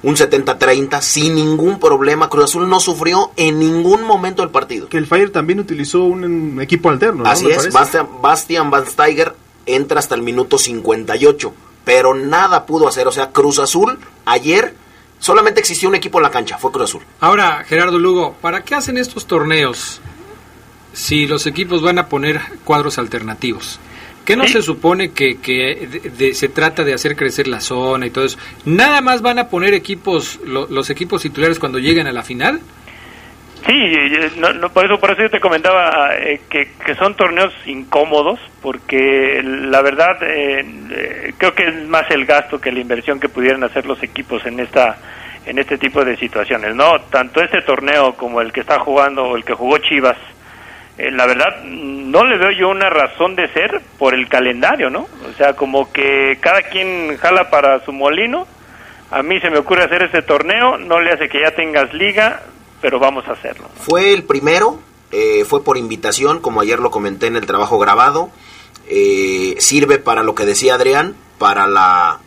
[0.03, 2.29] un 70-30 sin ningún problema.
[2.29, 4.89] Cruz Azul no sufrió en ningún momento el partido.
[4.89, 7.23] Que el Fire también utilizó un, equipo alterno.
[7.23, 7.31] ¿no?
[7.31, 9.35] Así es, Bastian, Bastian Van Steiger
[9.67, 13.07] entra hasta el minuto 58, pero nada pudo hacer.
[13.07, 14.75] O sea, Cruz Azul ayer
[15.19, 17.03] solamente existió un equipo en la cancha, fue Cruz Azul.
[17.21, 20.01] Ahora, Gerardo Lugo, ¿para qué hacen estos torneos
[20.93, 23.79] si los equipos van a poner cuadros alternativos?
[24.25, 28.25] ¿Qué no se supone que, que se trata de hacer crecer la zona y todo
[28.25, 28.39] eso?
[28.65, 32.61] ¿Nada más van a poner equipos, los equipos titulares cuando lleguen a la final?
[33.67, 33.95] Sí,
[34.39, 39.81] no, por, eso, por eso yo te comentaba eh, que, son torneos incómodos, porque la
[39.83, 43.87] verdad eh, eh, creo que es más el gasto que la inversión que pudieran hacer
[43.87, 44.99] los equipos en esta
[45.45, 47.01] en este tipo de situaciones, ¿no?
[47.03, 50.17] Tanto este torneo como el que está jugando o el que jugó Chivas,
[50.97, 55.09] la verdad no le veo yo una razón de ser por el calendario, ¿no?
[55.29, 58.47] O sea, como que cada quien jala para su molino.
[59.11, 62.41] A mí se me ocurre hacer este torneo, no le hace que ya tengas liga,
[62.83, 63.69] pero vamos a hacerlo.
[63.77, 64.79] Fue el primero,
[65.13, 68.29] eh, fue por invitación, como ayer lo comenté en el trabajo grabado.
[68.89, 72.19] Eh, sirve para lo que decía Adrián, para la,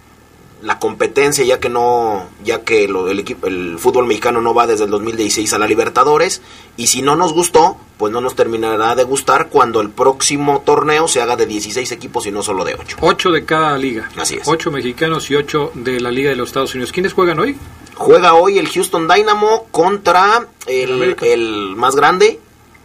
[0.61, 4.85] la competencia, ya que no, ya que el, equipo, el fútbol mexicano no va desde
[4.85, 6.41] el 2016 a la Libertadores,
[6.77, 11.09] y si no nos gustó, pues no nos terminará de gustar cuando el próximo torneo
[11.09, 12.97] se haga de 16 equipos y no solo de 8.
[13.01, 14.09] 8 de cada liga.
[14.17, 14.47] Así es.
[14.47, 16.93] 8 mexicanos y 8 de la Liga de los Estados Unidos.
[16.93, 17.57] ¿Quiénes juegan hoy?
[17.95, 22.39] Juega hoy el Houston Dynamo contra el, el más grande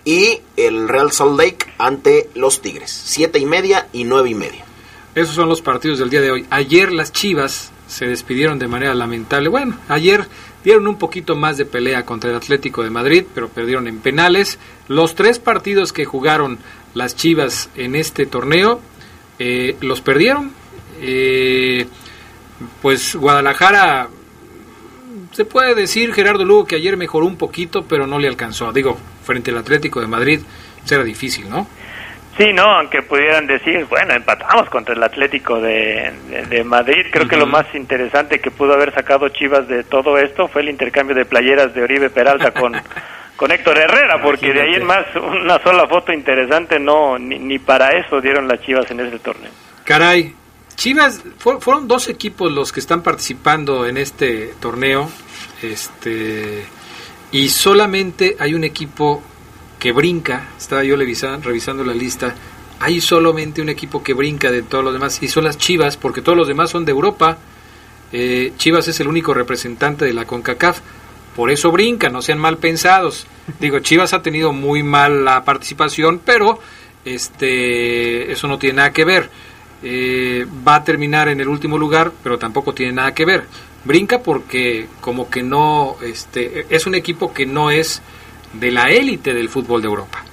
[0.04, 2.90] y el Real Salt Lake ante los Tigres.
[2.90, 4.64] Siete y media y nueve y media.
[5.14, 6.46] Esos son los partidos del día de hoy.
[6.50, 9.48] Ayer las Chivas se despidieron de manera lamentable.
[9.48, 10.26] Bueno, ayer
[10.62, 14.58] dieron un poquito más de pelea contra el Atlético de Madrid, pero perdieron en penales.
[14.86, 16.58] Los tres partidos que jugaron
[16.94, 18.80] las Chivas en este torneo
[19.40, 20.52] eh, los perdieron.
[21.00, 21.88] Eh,
[22.80, 24.08] pues Guadalajara
[25.40, 28.74] se puede decir, Gerardo Lugo, que ayer mejoró un poquito, pero no le alcanzó.
[28.74, 30.40] Digo, frente al Atlético de Madrid
[30.84, 31.66] será difícil, ¿no?
[32.36, 37.06] Sí, no, aunque pudieran decir, bueno, empatamos contra el Atlético de, Madrid.
[37.10, 40.68] Creo que lo más interesante que pudo haber sacado Chivas de todo esto fue el
[40.68, 42.74] intercambio de playeras de Oribe Peralta con,
[43.36, 47.58] con Héctor Herrera, porque de ahí en más una sola foto interesante no ni, ni
[47.58, 49.50] para eso dieron las Chivas en ese torneo.
[49.84, 50.34] Caray,
[50.80, 55.10] Chivas, fueron dos equipos los que están participando en este torneo,
[55.62, 56.64] este,
[57.32, 59.22] y solamente hay un equipo
[59.78, 62.34] que brinca, estaba yo revisando, la lista,
[62.78, 66.22] hay solamente un equipo que brinca de todos los demás, y son las Chivas, porque
[66.22, 67.38] todos los demás son de Europa.
[68.12, 70.80] Eh, Chivas es el único representante de la CONCACAF,
[71.36, 73.26] por eso brinca, no sean mal pensados.
[73.60, 76.58] Digo, Chivas ha tenido muy mala participación, pero
[77.04, 79.30] este, eso no tiene nada que ver
[79.82, 83.44] eh, va a terminar en el último lugar, pero tampoco tiene nada que ver.
[83.84, 88.02] Brinca porque como que no, este, es un equipo que no es
[88.52, 90.24] de la élite del fútbol de Europa.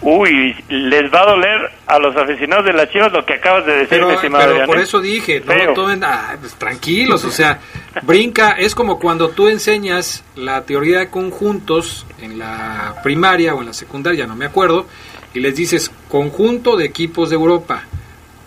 [0.00, 3.72] Uy, les va a doler a los aficionados de las Chivas lo que acabas de
[3.86, 7.60] decir, pero, por eso dije, no tomen, ah, pues, tranquilos, o sea,
[8.02, 13.66] brinca, es como cuando tú enseñas la teoría de conjuntos en la primaria o en
[13.66, 14.88] la secundaria, no me acuerdo,
[15.34, 17.84] y les dices conjunto de equipos de Europa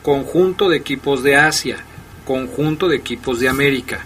[0.05, 1.77] conjunto de equipos de Asia,
[2.25, 4.05] conjunto de equipos de América.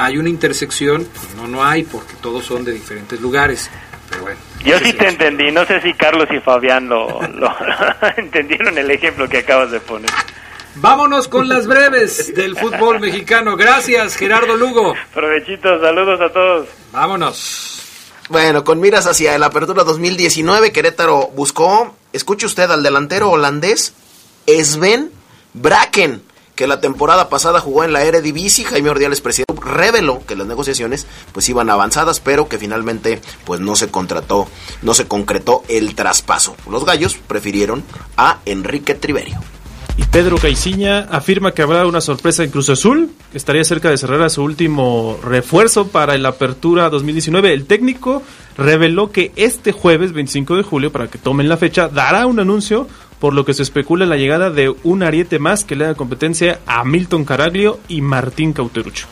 [0.00, 1.04] ¿Hay una intersección?
[1.04, 3.70] Pues no, no hay, porque todos son de diferentes lugares.
[4.08, 4.40] Pero bueno.
[4.64, 7.20] Yo sí te entendí, no sé si Carlos y Fabián lo,
[8.16, 10.10] entendieron el ejemplo que acabas de poner.
[10.76, 13.56] Vámonos con las breves del fútbol mexicano.
[13.56, 14.94] Gracias, Gerardo Lugo.
[15.12, 16.68] Provechitos, saludos a todos.
[16.92, 17.82] Vámonos.
[18.30, 23.92] Bueno, con miras hacia la apertura 2019, Querétaro buscó, escuche usted, al delantero holandés
[24.46, 25.10] Sven
[25.52, 26.22] Bracken,
[26.54, 31.06] que la temporada pasada jugó en la Eredivisie, Jaime Ordiales, presidente, reveló que las negociaciones
[31.32, 34.48] pues iban avanzadas, pero que finalmente pues no se contrató,
[34.82, 36.54] no se concretó el traspaso.
[36.68, 37.82] Los gallos prefirieron
[38.16, 39.40] a Enrique Triverio.
[39.96, 43.98] Y Pedro Caiciña afirma que habrá una sorpresa en Cruz Azul, que estaría cerca de
[43.98, 47.52] cerrar a su último refuerzo para la apertura 2019.
[47.52, 48.22] El técnico
[48.56, 52.88] reveló que este jueves 25 de julio, para que tomen la fecha, dará un anuncio
[53.20, 56.58] por lo que se especula la llegada de un ariete más que le da competencia
[56.66, 59.06] a Milton Caraglio y Martín Cauterucho.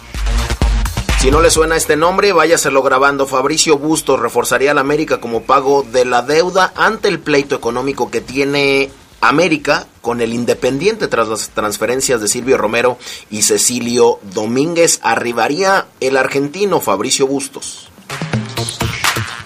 [1.21, 3.27] Si no le suena este nombre, váyaselo grabando.
[3.27, 8.21] Fabricio Bustos reforzaría al América como pago de la deuda ante el pleito económico que
[8.21, 8.91] tiene
[9.21, 12.99] América con el Independiente tras las transferencias de Silvio Romero
[13.31, 15.01] y Cecilio Domínguez.
[15.03, 17.91] Arribaría el argentino Fabricio Bustos.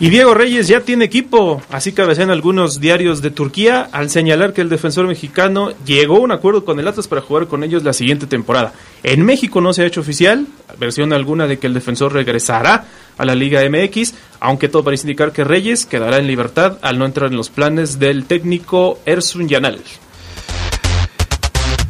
[0.02, 4.60] Y Diego Reyes ya tiene equipo, así cabecean algunos diarios de Turquía al señalar que
[4.60, 7.92] el defensor mexicano llegó a un acuerdo con el Atlas para jugar con ellos la
[7.92, 8.72] siguiente temporada.
[9.04, 12.84] En México no se ha hecho oficial, versión alguna de que el defensor regresará
[13.16, 17.06] a la Liga MX, aunque todo parece indicar que Reyes quedará en libertad al no
[17.06, 19.80] entrar en los planes del técnico Ersun Yanal.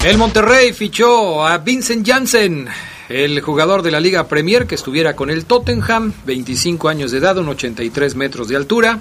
[0.04, 2.68] El Monterrey fichó a Vincent Janssen,
[3.08, 7.38] el jugador de la Liga Premier que estuviera con el Tottenham, 25 años de edad,
[7.38, 9.00] un 83 metros de altura.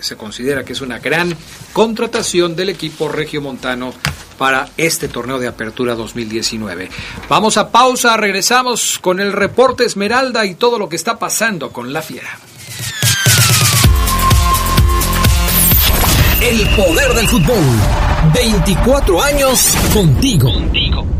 [0.00, 1.36] Se considera que es una gran
[1.72, 3.92] contratación del equipo regiomontano
[4.38, 6.88] para este torneo de apertura 2019.
[7.28, 11.92] Vamos a pausa, regresamos con el reporte Esmeralda y todo lo que está pasando con
[11.92, 12.38] la fiera.
[16.40, 17.64] El poder del fútbol.
[18.32, 21.19] 24 años contigo.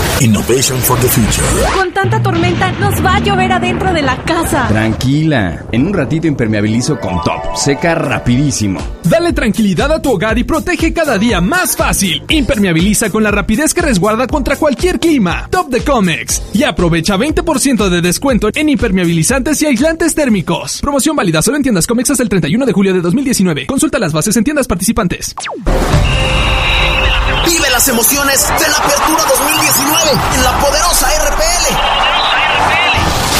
[0.21, 1.43] Innovation for the future.
[1.75, 4.67] Con tanta tormenta nos va a llover adentro de la casa.
[4.67, 7.55] Tranquila, en un ratito impermeabilizo con Top.
[7.55, 8.79] Seca rapidísimo.
[9.03, 12.21] Dale tranquilidad a tu hogar y protege cada día más fácil.
[12.29, 15.47] Impermeabiliza con la rapidez que resguarda contra cualquier clima.
[15.49, 16.43] Top de Comex.
[16.53, 20.81] Y aprovecha 20% de descuento en impermeabilizantes y aislantes térmicos.
[20.81, 23.65] Promoción válida solo en tiendas Comex hasta el 31 de julio de 2019.
[23.65, 25.33] Consulta las bases en tiendas participantes.
[27.51, 31.65] Vive las emociones de la Apertura 2019 en la poderosa RPL.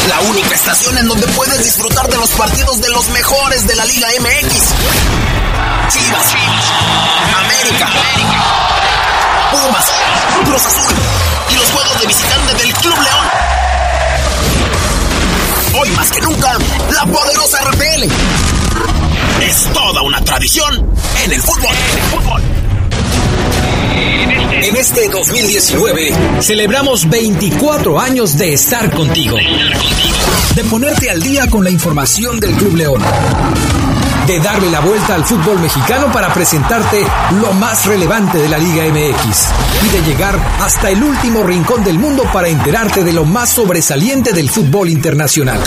[0.09, 3.85] La única estación en donde puedes disfrutar de los partidos de los mejores de la
[3.85, 4.53] Liga MX.
[5.93, 6.33] Chivas,
[7.37, 7.87] América,
[9.51, 9.85] Pumas,
[10.43, 10.93] Cruz Azul
[11.49, 13.27] y los juegos de visitante del Club León.
[15.79, 16.57] Hoy más que nunca,
[16.89, 18.11] la poderosa RPL.
[19.41, 20.93] Es toda una tradición
[21.23, 21.73] en el fútbol.
[21.93, 22.70] En el fútbol.
[24.63, 29.37] En este 2019 celebramos 24 años de estar contigo.
[30.55, 33.01] De ponerte al día con la información del Club León.
[34.27, 37.03] De darle la vuelta al fútbol mexicano para presentarte
[37.41, 39.47] lo más relevante de la Liga MX.
[39.83, 44.31] Y de llegar hasta el último rincón del mundo para enterarte de lo más sobresaliente
[44.31, 45.61] del fútbol internacional.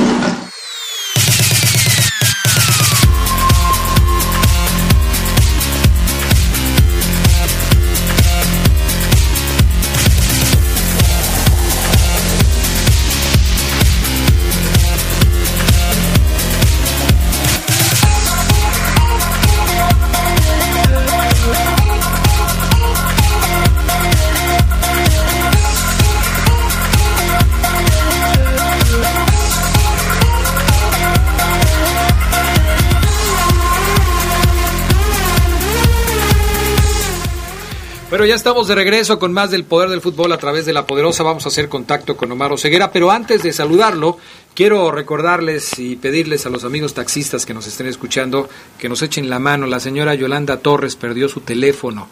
[38.21, 40.85] Pero ya estamos de regreso con más del poder del fútbol a través de la
[40.85, 41.23] poderosa.
[41.23, 42.91] Vamos a hacer contacto con Omar Oseguera.
[42.91, 44.19] Pero antes de saludarlo,
[44.53, 48.47] quiero recordarles y pedirles a los amigos taxistas que nos estén escuchando
[48.77, 49.65] que nos echen la mano.
[49.65, 52.09] La señora Yolanda Torres perdió su teléfono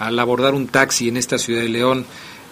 [0.00, 2.06] al abordar un taxi en esta ciudad de León.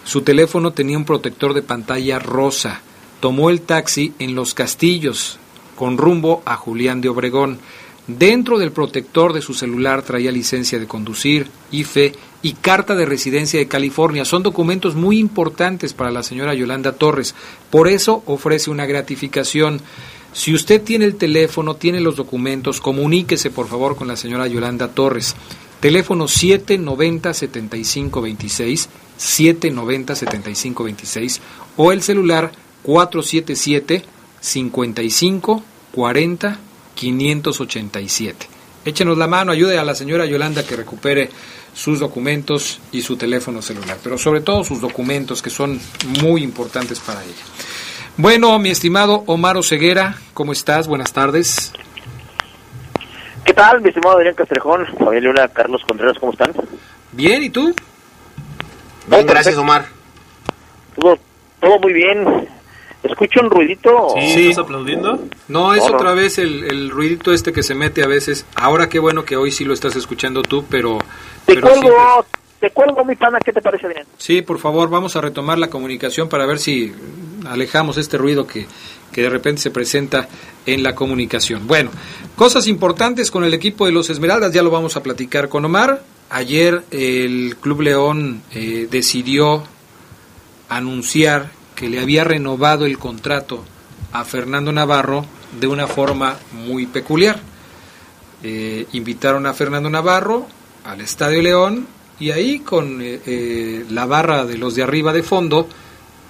[0.04, 2.80] Su teléfono tenía un protector de pantalla rosa.
[3.18, 5.40] Tomó el taxi en Los Castillos
[5.74, 7.58] con rumbo a Julián de Obregón.
[8.06, 13.60] Dentro del protector de su celular traía licencia de conducir, IFE y carta de residencia
[13.60, 14.24] de California.
[14.24, 17.34] Son documentos muy importantes para la señora Yolanda Torres.
[17.70, 19.82] Por eso ofrece una gratificación.
[20.32, 24.88] Si usted tiene el teléfono, tiene los documentos, comuníquese por favor con la señora Yolanda
[24.88, 25.36] Torres.
[25.80, 28.88] Teléfono 790-7526,
[29.18, 31.40] 790-7526
[31.76, 34.04] o el celular 477
[34.40, 36.58] 55 40
[36.94, 38.46] 587.
[38.84, 41.30] Échenos la mano, ayude a la señora Yolanda que recupere
[41.74, 45.80] sus documentos y su teléfono celular, pero sobre todo sus documentos que son
[46.22, 47.44] muy importantes para ella.
[48.16, 50.88] Bueno, mi estimado Omar Oseguera, ¿cómo estás?
[50.88, 51.72] Buenas tardes.
[53.44, 54.86] ¿Qué tal, mi estimado Adrián Castrejón?
[54.98, 56.52] Fabián Luna, Carlos Contreras, ¿cómo están?
[57.12, 57.74] Bien, ¿y tú?
[59.06, 59.86] Bien, gracias, Omar.
[60.96, 61.18] Todo,
[61.60, 62.48] todo muy bien.
[63.02, 64.08] ¿Escucho un ruidito?
[64.20, 64.48] ¿Sí?
[64.48, 65.18] ¿Estás aplaudiendo?
[65.48, 65.96] No, es No, no.
[65.96, 68.44] otra vez el, el ruidito este que se mete a veces.
[68.54, 70.98] Ahora qué bueno que hoy sí lo estás escuchando tú, pero...
[71.46, 74.04] Te pero cuelgo, siempre- te cuelgo, mi pana, ¿qué te parece bien?
[74.18, 76.92] Sí, por favor, vamos a retomar la comunicación para ver si
[77.48, 78.66] alejamos este ruido que,
[79.12, 80.28] que de repente se presenta
[80.66, 81.66] en la comunicación.
[81.66, 81.90] Bueno,
[82.36, 86.02] cosas importantes con el equipo de los Esmeraldas, ya lo vamos a platicar con Omar.
[86.28, 89.64] Ayer el Club León eh, decidió
[90.68, 91.50] anunciar
[91.80, 93.64] que le había renovado el contrato
[94.12, 95.24] a Fernando Navarro
[95.58, 97.40] de una forma muy peculiar.
[98.42, 100.46] Eh, invitaron a Fernando Navarro
[100.84, 101.86] al Estadio León
[102.18, 105.66] y ahí con eh, eh, la barra de los de arriba de fondo,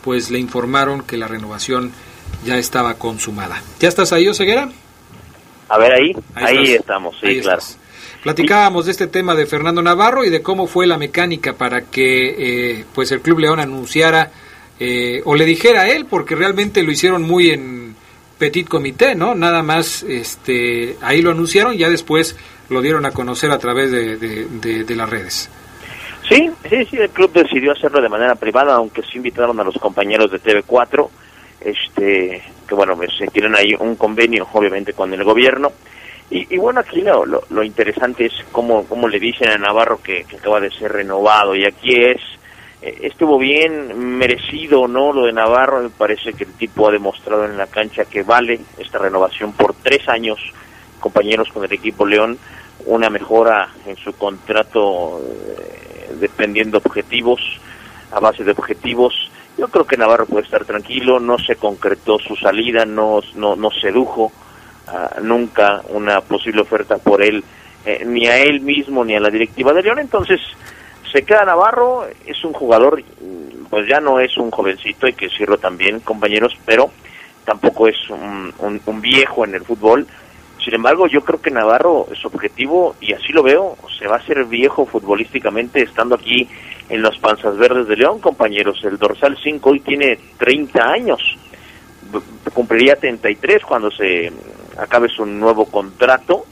[0.05, 1.91] pues le informaron que la renovación
[2.47, 3.61] ya estaba consumada.
[3.81, 4.71] ¿Ya estás ahí, Oseguera?
[5.69, 7.59] A ver, ahí, Ahí estamos, sí, Ahí claro.
[7.59, 7.77] estás.
[8.23, 12.37] Platicábamos de este tema de Fernando Navarro y de cómo fue la mecánica para que
[12.79, 14.31] eh, pues el Club León anunciara
[14.81, 17.95] eh, o le dijera a él, porque realmente lo hicieron muy en
[18.39, 19.35] petit comité, ¿no?
[19.35, 22.37] Nada más este, ahí lo anunciaron ya después
[22.71, 25.51] lo dieron a conocer a través de, de- las redes.
[26.29, 29.75] Sí, sí, sí, el club decidió hacerlo de manera privada, aunque sí invitaron a los
[29.77, 31.09] compañeros de TV4,
[31.61, 35.73] este, que bueno, pues, eh, tienen ahí un convenio, obviamente, con el gobierno.
[36.33, 40.61] Y, bueno, aquí lo, lo, interesante es cómo, cómo le dicen a Navarro que, acaba
[40.61, 42.21] de ser renovado, y aquí es,
[42.83, 45.13] estuvo bien merecido, ¿no?
[45.13, 48.61] Lo de Navarro, me parece que el tipo ha demostrado en la cancha que vale
[48.79, 50.39] esta renovación por tres años,
[50.99, 52.39] compañeros con el equipo León,
[52.87, 57.41] una mejora en su contrato eh, dependiendo objetivos,
[58.13, 59.13] a base de objetivos.
[59.59, 63.71] Yo creo que Navarro puede estar tranquilo, no se concretó su salida, no, no, no
[63.71, 64.33] sedujo
[64.87, 67.45] ah, nunca una posible oferta por él,
[67.85, 70.41] eh, ni a él mismo ni a la directiva de León, entonces
[71.13, 75.27] se queda Navarro, es un jugador, mm, pues ya no es un jovencito, hay que
[75.29, 76.91] decirlo también, compañeros, pero
[77.45, 80.07] tampoco es un, un- viejo en el fútbol.
[80.63, 84.19] Sin embargo, yo creo que Navarro, su objetivo, y así lo veo, se va a
[84.19, 86.47] hacer viejo futbolísticamente estando aquí
[86.91, 88.79] en los Panzas Verdes de León, compañeros.
[88.85, 91.21] El dorsal 5 hoy tiene 30 años,
[92.53, 94.31] cumpliría 33 cuando se
[94.77, 96.45] acabe su nuevo contrato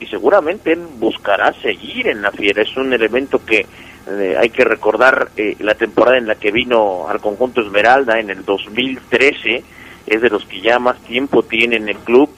[0.00, 2.62] y seguramente él buscará seguir en la fiera.
[2.62, 3.66] Es un elemento que
[4.06, 8.30] eh, hay que recordar eh, la temporada en la que vino al conjunto Esmeralda en
[8.30, 9.62] el 2013,
[10.06, 12.28] es de los que ya más tiempo tiene en el club.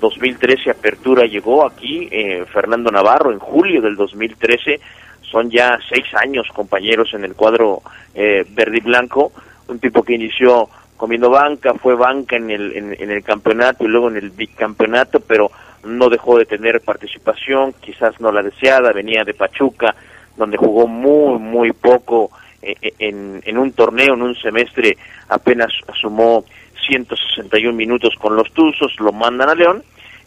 [0.00, 4.80] 2013 apertura llegó aquí eh, Fernando Navarro en julio del 2013
[5.22, 7.82] son ya seis años compañeros en el cuadro
[8.14, 9.32] eh, verde y blanco
[9.66, 13.88] un tipo que inició comiendo banca fue banca en el en, en el campeonato y
[13.88, 15.50] luego en el bicampeonato pero
[15.84, 19.96] no dejó de tener participación quizás no la deseada venía de Pachuca
[20.38, 22.30] donde jugó muy muy poco
[22.62, 24.96] eh, eh, en, un torneo en un semestre
[25.28, 26.44] apenas sumó
[26.88, 29.82] 161 minutos con los Tuzos, lo mandan a León,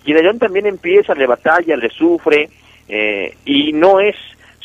[0.05, 2.49] y León también empieza, le batalla, le sufre,
[2.87, 4.15] eh, y no es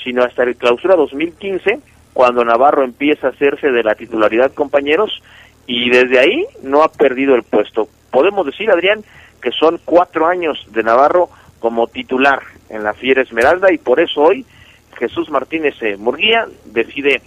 [0.03, 1.81] sino hasta el clausura 2015,
[2.13, 5.21] cuando Navarro empieza a hacerse de la titularidad, compañeros,
[5.67, 7.89] y desde ahí no ha perdido el puesto.
[8.13, 9.03] Podemos decir, Adrián,
[9.43, 11.29] que son cuatro años de Navarro
[11.59, 14.47] como titular en la Fiera Esmeralda, y por eso hoy
[14.99, 17.21] Jesús Martínez eh, Murguía decide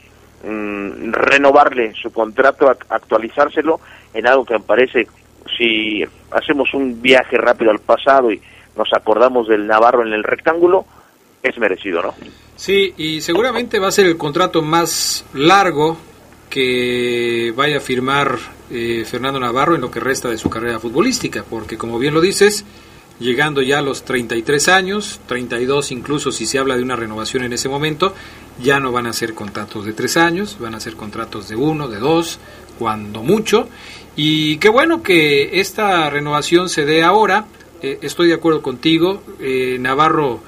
[0.44, 3.80] mm, renovarle su contrato, ac- actualizárselo
[4.14, 5.08] en algo que me parece,
[5.58, 8.42] si hacemos un viaje rápido al pasado y
[8.76, 10.86] nos acordamos del Navarro en el rectángulo,
[11.44, 12.14] es merecido, ¿no?
[12.56, 15.98] Sí, y seguramente va a ser el contrato más largo
[16.50, 18.38] que vaya a firmar
[18.72, 22.22] eh, Fernando Navarro en lo que resta de su carrera futbolística, porque como bien lo
[22.22, 22.66] dices,
[23.20, 27.54] llegando ya a los 33 años, 32 incluso si se habla de una renovación en
[27.54, 28.14] ese momento,
[28.62, 31.88] ya no van a ser contratos de tres años, van a ser contratos de uno,
[31.88, 32.40] de dos,
[32.78, 33.70] cuando mucho.
[34.16, 37.46] Y qué bueno que esta renovación se dé ahora.
[37.82, 39.24] Eh, estoy de acuerdo contigo.
[39.40, 40.42] Eh, Navarro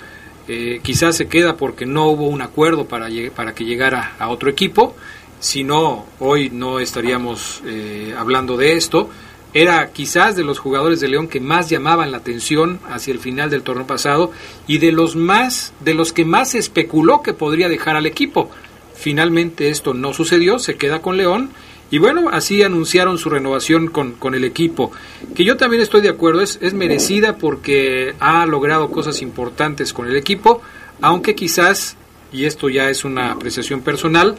[0.47, 4.49] eh, quizás se queda porque no hubo un acuerdo para, para que llegara a otro
[4.49, 4.95] equipo.
[5.39, 9.09] Si no, hoy no estaríamos eh, hablando de esto.
[9.53, 13.49] Era quizás de los jugadores de León que más llamaban la atención hacia el final
[13.49, 14.31] del torneo pasado
[14.67, 18.49] y de los más, de los que más especuló que podría dejar al equipo.
[18.95, 21.49] Finalmente esto no sucedió, se queda con León
[21.91, 24.93] y bueno, así anunciaron su renovación con, con el equipo,
[25.35, 30.07] que yo también estoy de acuerdo, es, es merecida porque ha logrado cosas importantes con
[30.07, 30.61] el equipo,
[31.01, 31.97] aunque quizás,
[32.31, 34.37] y esto ya es una apreciación personal,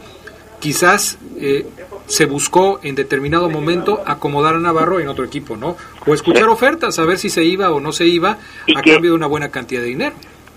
[0.59, 1.67] quizás eh,
[2.05, 5.77] se buscó en determinado momento acomodar a Navarro en otro equipo, ¿no?
[6.05, 9.15] O escuchar ofertas, a ver si se iba o no se iba a cambio de
[9.15, 10.15] una buena cantidad de dinero.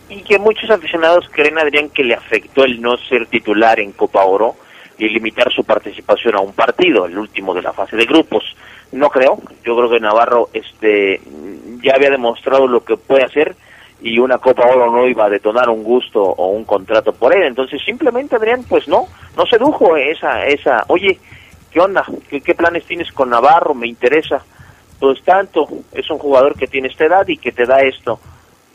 [0.09, 4.25] Y que muchos aficionados creen, Adrián, que le afectó el no ser titular en Copa
[4.25, 4.55] Oro
[4.99, 8.45] y limitar su participación a un partido, el último de la fase de grupos.
[8.93, 11.21] No creo, yo creo que Navarro este
[11.83, 13.57] ya había demostrado lo que puede hacer
[14.01, 17.43] y una Copa Oro no iba a detonar un gusto o un contrato por él.
[17.45, 21.19] Entonces simplemente Adrián, pues no, no sedujo esa, esa, oye,
[22.29, 22.41] ¿qué?
[22.41, 23.75] ¿Qué, planes tienes con Navarro?
[23.75, 24.43] Me interesa.
[24.99, 28.19] Pues tanto, es un jugador que tiene esta edad y que te da esto.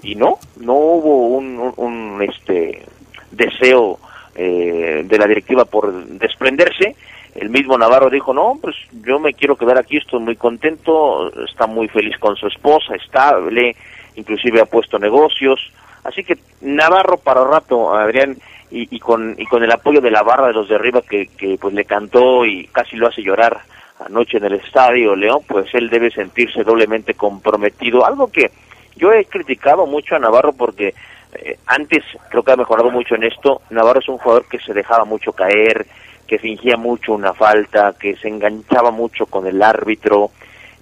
[0.03, 2.85] Y no, no hubo un, un, un, este
[3.31, 3.99] deseo
[4.35, 6.95] eh, de la directiva por desprenderse.
[7.33, 11.65] El mismo Navarro dijo, no, pues yo me quiero quedar aquí, estoy muy contento, está
[11.65, 13.75] muy feliz con su esposa, estable,
[14.15, 15.71] inclusive ha puesto negocios.
[16.03, 18.37] Así que Navarro para rato, Adrián,
[18.71, 21.27] y, y, con, y con el apoyo de la barra de los de arriba que,
[21.27, 23.61] que pues le cantó y casi lo hace llorar
[24.05, 28.05] anoche en el estadio León, pues él debe sentirse doblemente comprometido.
[28.05, 28.51] Algo que
[28.95, 30.93] yo he criticado mucho a Navarro porque
[31.33, 33.61] eh, antes creo que ha mejorado mucho en esto.
[33.69, 35.85] Navarro es un jugador que se dejaba mucho caer,
[36.27, 40.31] que fingía mucho una falta, que se enganchaba mucho con el árbitro,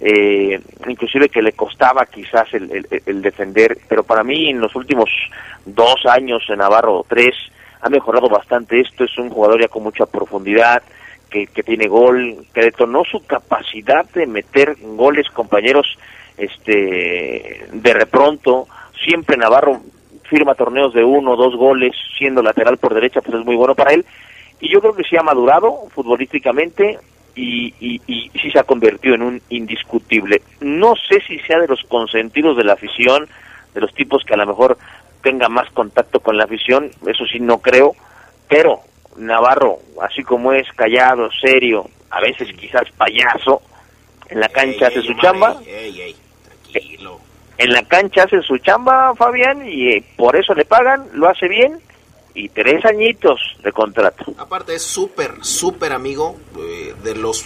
[0.00, 4.74] eh, inclusive que le costaba quizás el, el, el, defender, pero para mí en los
[4.74, 5.10] últimos
[5.66, 7.34] dos años en Navarro, tres,
[7.80, 10.82] ha mejorado bastante esto, es un jugador ya con mucha profundidad,
[11.30, 15.96] que, que tiene gol, que detonó su capacidad de meter goles, compañeros,
[16.36, 18.66] este, de repronto,
[19.04, 19.80] siempre Navarro
[20.24, 23.92] firma torneos de uno, dos goles, siendo lateral por derecha, pues es muy bueno para
[23.92, 24.04] él,
[24.60, 26.98] y yo creo que sí ha madurado futbolísticamente,
[27.36, 30.42] y, y sí se ha convertido en un indiscutible.
[30.60, 33.28] No sé si sea de los consentidos de la afición,
[33.72, 34.76] de los tipos que a lo mejor
[35.22, 37.94] tenga más contacto con la afición, eso sí no creo,
[38.48, 38.80] pero
[39.16, 43.62] Navarro, así como es callado, serio, a veces quizás payaso,
[44.28, 47.20] en la cancha Ey, hace ey, su chamba, ey, ey, tranquilo.
[47.58, 51.48] en la cancha hace su chamba, Fabián, y eh, por eso le pagan, lo hace
[51.48, 51.80] bien,
[52.34, 54.24] y tres añitos de contrato.
[54.38, 57.44] Aparte es súper, súper amigo eh, de los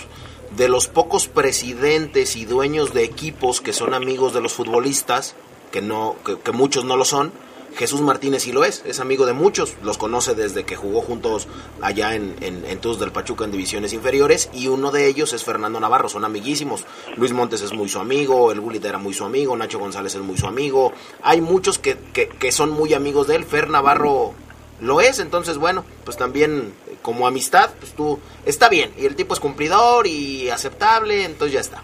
[0.56, 5.34] de los pocos presidentes y dueños de equipos que son amigos de los futbolistas,
[5.72, 7.32] que no, que, que muchos no lo son.
[7.76, 11.48] Jesús Martínez sí lo es, es amigo de muchos, los conoce desde que jugó juntos
[11.80, 15.80] allá en, en, en del Pachuca en divisiones inferiores y uno de ellos es Fernando
[15.80, 16.84] Navarro, son amiguísimos.
[17.16, 20.20] Luis Montes es muy su amigo, el Gullit era muy su amigo, Nacho González es
[20.20, 20.92] muy su amigo.
[21.22, 24.34] Hay muchos que, que, que son muy amigos de él, Fer Navarro
[24.80, 29.16] lo es, entonces bueno, pues también eh, como amistad, pues tú, está bien, y el
[29.16, 31.82] tipo es cumplidor y aceptable, entonces ya está.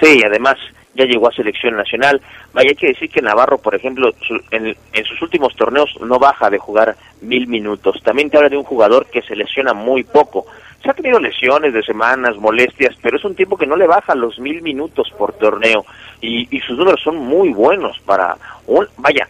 [0.00, 0.56] Sí, además
[0.94, 2.20] ya llegó a selección nacional.
[2.54, 6.18] Vaya, hay que decir que Navarro, por ejemplo, su- en, en sus últimos torneos no
[6.18, 8.00] baja de jugar mil minutos.
[8.02, 10.46] También te habla de un jugador que se lesiona muy poco.
[10.82, 14.14] Se ha tenido lesiones de semanas, molestias, pero es un tipo que no le baja
[14.14, 15.84] los mil minutos por torneo.
[16.20, 18.36] Y, y sus números son muy buenos para
[18.66, 18.86] un...
[18.98, 19.26] Vaya,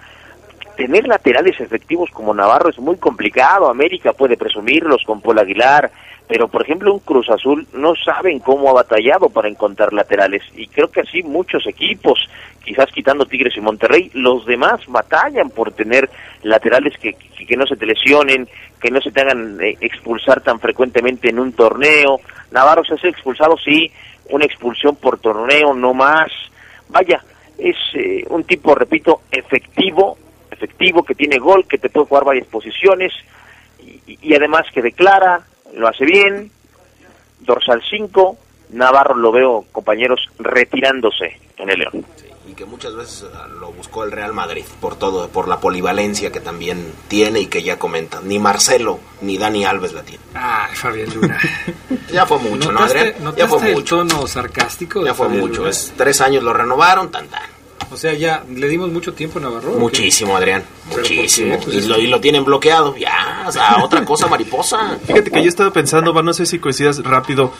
[0.77, 3.69] tener laterales efectivos como Navarro es muy complicado.
[3.69, 5.91] América puede presumirlos con Paul Aguilar,
[6.27, 10.43] pero por ejemplo un Cruz Azul no saben cómo ha batallado para encontrar laterales.
[10.55, 12.19] Y creo que así muchos equipos,
[12.65, 16.09] quizás quitando Tigres y Monterrey, los demás batallan por tener
[16.43, 18.49] laterales que, que, no se te lesionen,
[18.81, 22.21] que no se te hagan eh, expulsar tan frecuentemente en un torneo.
[22.51, 23.91] Navarro se hace expulsado, sí,
[24.31, 26.31] una expulsión por torneo, no más.
[26.89, 27.23] Vaya,
[27.59, 30.19] es eh, un tipo, repito, efectivo,
[30.65, 33.13] efectivo, que tiene gol, que te puede jugar varias posiciones
[33.79, 35.41] y, y además que declara,
[35.75, 36.51] lo hace bien,
[37.41, 38.39] dorsal 5,
[38.71, 42.05] Navarro lo veo, compañeros, retirándose en el León.
[42.49, 46.33] y que muchas veces ah, lo buscó el Real Madrid por todo, por la polivalencia
[46.33, 48.27] que también tiene y que ya comentan.
[48.27, 50.27] Ni Marcelo ni Dani Alves la tienen.
[50.35, 51.39] Ay, Fabián Luna.
[52.13, 53.35] Ya fue mucho, ¿no, ¿Notaste, Adrián?
[53.37, 53.97] Ya fue el mucho.
[53.99, 55.01] tono sarcástico?
[55.01, 55.61] de Ya fue Fabián mucho.
[55.61, 55.71] Luna?
[55.71, 57.43] Es, tres años lo renovaron, tan tan.
[57.95, 59.73] O sea, ya le dimos mucho tiempo a Navarro.
[59.79, 60.65] Muchísimo, Adrián.
[60.95, 61.59] Muchísimo.
[61.63, 62.97] Pues y, lo, y lo tienen bloqueado.
[62.97, 64.99] Ya, o sea, otra cosa mariposa.
[65.07, 67.53] Fíjate que yo estaba pensando, no sé si coincidas rápido.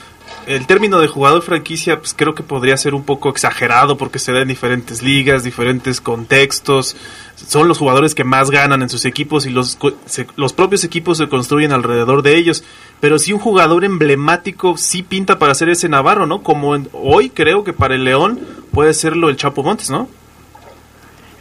[0.47, 4.31] El término de jugador franquicia, pues creo que podría ser un poco exagerado porque se
[4.33, 6.97] da en diferentes ligas, diferentes contextos.
[7.37, 10.85] Son los jugadores que más ganan en sus equipos y los, co- se- los propios
[10.85, 12.63] equipos se construyen alrededor de ellos.
[13.01, 16.43] Pero sí un jugador emblemático sí pinta para ser ese Navarro, ¿no?
[16.43, 18.39] Como en- hoy creo que para el León
[18.71, 20.09] puede serlo el Chapo Montes, ¿no?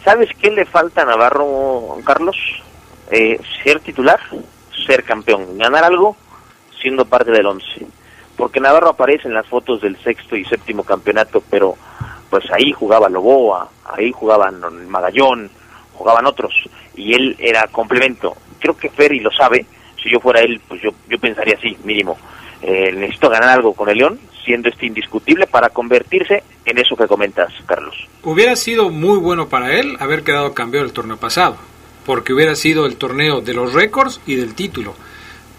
[0.03, 2.35] ¿Sabes qué le falta a Navarro, Carlos?
[3.09, 4.19] Eh, ser titular,
[4.85, 6.17] ser campeón, ganar algo
[6.81, 7.87] siendo parte del once.
[8.35, 11.77] Porque Navarro aparece en las fotos del sexto y séptimo campeonato, pero
[12.29, 15.49] pues ahí jugaba Loboa, ahí jugaban Magallón,
[15.93, 16.51] jugaban otros,
[16.95, 18.35] y él era complemento.
[18.59, 19.65] Creo que Ferry lo sabe,
[20.01, 22.17] si yo fuera él, pues yo, yo pensaría así, mínimo.
[22.61, 27.07] Eh, necesito ganar algo con el León, siendo este indiscutible para convertirse en eso que
[27.07, 27.95] comentas, Carlos.
[28.23, 31.57] Hubiera sido muy bueno para él haber quedado campeón el torneo pasado,
[32.05, 34.95] porque hubiera sido el torneo de los récords y del título.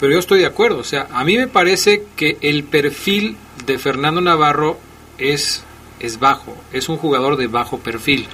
[0.00, 3.78] Pero yo estoy de acuerdo, o sea, a mí me parece que el perfil de
[3.78, 4.78] Fernando Navarro
[5.18, 5.64] es,
[6.00, 8.26] es bajo, es un jugador de bajo perfil.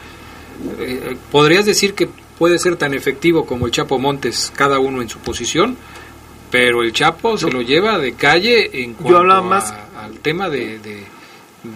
[0.79, 5.09] Eh, ¿Podrías decir que puede ser tan efectivo como el Chapo Montes, cada uno en
[5.09, 5.77] su posición?
[6.51, 10.49] Pero el Chapo se lo lleva de calle en cuanto hablaba más- a- al tema
[10.49, 11.05] de, de,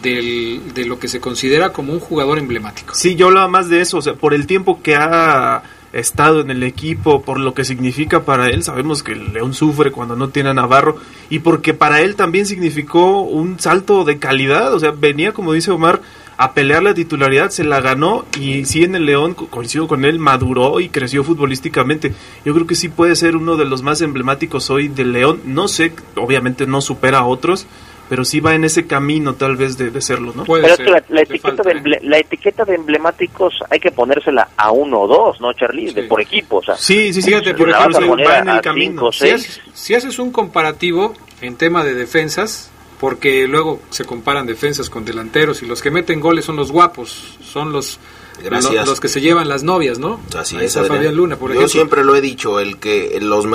[0.03, 2.95] del- de lo que se considera como un jugador emblemático.
[2.95, 5.62] Sí, yo hablaba más de eso, o sea, por el tiempo que ha
[5.93, 9.93] estado en el equipo, por lo que significa para él, sabemos que el León sufre
[9.93, 10.97] cuando no tiene a Navarro,
[11.31, 15.70] y porque para él también significó un salto de calidad, o sea, venía, como dice
[15.70, 16.01] Omar,
[16.37, 20.05] a pelear la titularidad, se la ganó, y sí en el León, co- coincido con
[20.05, 22.12] él, maduró y creció futbolísticamente.
[22.45, 25.68] Yo creo que sí puede ser uno de los más emblemáticos hoy del León, no
[25.68, 27.68] sé, obviamente no supera a otros,
[28.09, 30.44] pero sí va en ese camino tal vez de, de serlo, ¿no?
[30.44, 34.48] Pero es que la, la etiqueta de emble- la etiqueta de emblemáticos hay que ponérsela
[34.57, 35.92] a uno o dos, ¿no, Charlie?
[35.92, 36.76] De por equipo, o sea.
[36.76, 38.90] Sí, sí, Fíjate, por ejemplo, va en el camino.
[38.90, 44.46] cinco, Si haces, si haces un comparativo en tema de defensas, porque luego se comparan
[44.46, 47.98] defensas con delanteros y los que meten goles son los guapos, son los
[48.43, 48.72] Gracias.
[48.72, 50.20] lo- los que se llevan las novias, ¿no?
[50.37, 50.89] Así Ahí es, está.
[50.89, 51.68] Fabián Luna, por Yo ejemplo.
[51.68, 53.47] siempre lo he dicho, el que los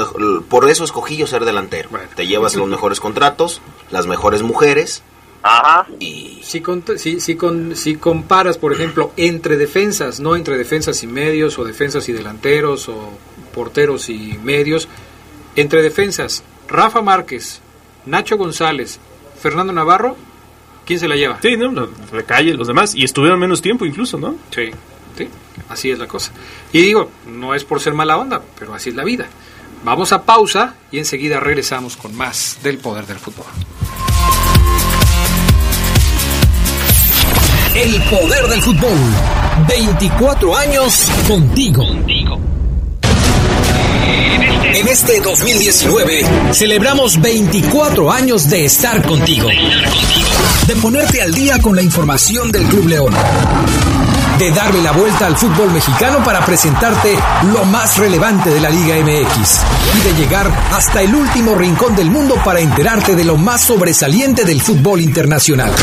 [0.47, 1.89] por eso escogí yo ser delantero.
[2.15, 3.61] Te llevas los mejores contratos,
[3.91, 5.03] las mejores mujeres.
[5.41, 5.87] Ajá.
[5.99, 11.01] Y Si, con- si, si, con- si comparas, por ejemplo, entre defensas, no entre defensas
[11.03, 13.11] y medios, o defensas y delanteros, o
[13.53, 14.87] porteros y medios,
[15.55, 17.61] entre defensas, Rafa Márquez,
[18.05, 18.99] Nacho González,
[19.41, 20.17] Fernando Navarro,
[20.89, 21.37] ¿quién se la lleva?
[21.39, 24.35] Sí, no, le calle los demás, y estuvieron menos tiempo incluso, ¿no?
[24.49, 24.71] Sí,
[25.15, 25.27] sí,
[25.69, 26.31] así es la cosa.
[26.73, 29.27] Y digo, no es por ser mala onda, pero así es la vida.
[29.83, 33.45] Vamos a pausa y enseguida regresamos con más del poder del fútbol.
[37.75, 38.97] El poder del fútbol.
[39.67, 41.83] 24 años contigo.
[44.73, 49.47] En este 2019 celebramos 24 años de estar contigo.
[50.67, 53.13] De ponerte al día con la información del Club León.
[54.37, 57.17] De darle la vuelta al fútbol mexicano para presentarte
[57.53, 59.61] lo más relevante de la Liga MX.
[59.97, 64.43] Y de llegar hasta el último rincón del mundo para enterarte de lo más sobresaliente
[64.43, 65.73] del fútbol internacional.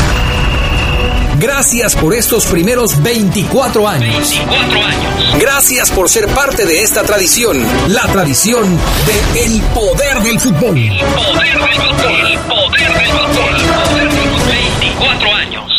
[1.39, 4.33] Gracias por estos primeros 24 años.
[5.39, 8.75] Gracias por ser parte de esta tradición, la tradición
[9.05, 10.73] de El Poder del Fútbol.
[10.73, 12.27] Poder del fútbol.
[12.27, 13.57] El poder del fútbol.
[13.91, 14.49] Poder del fútbol.
[14.79, 15.36] 24 años.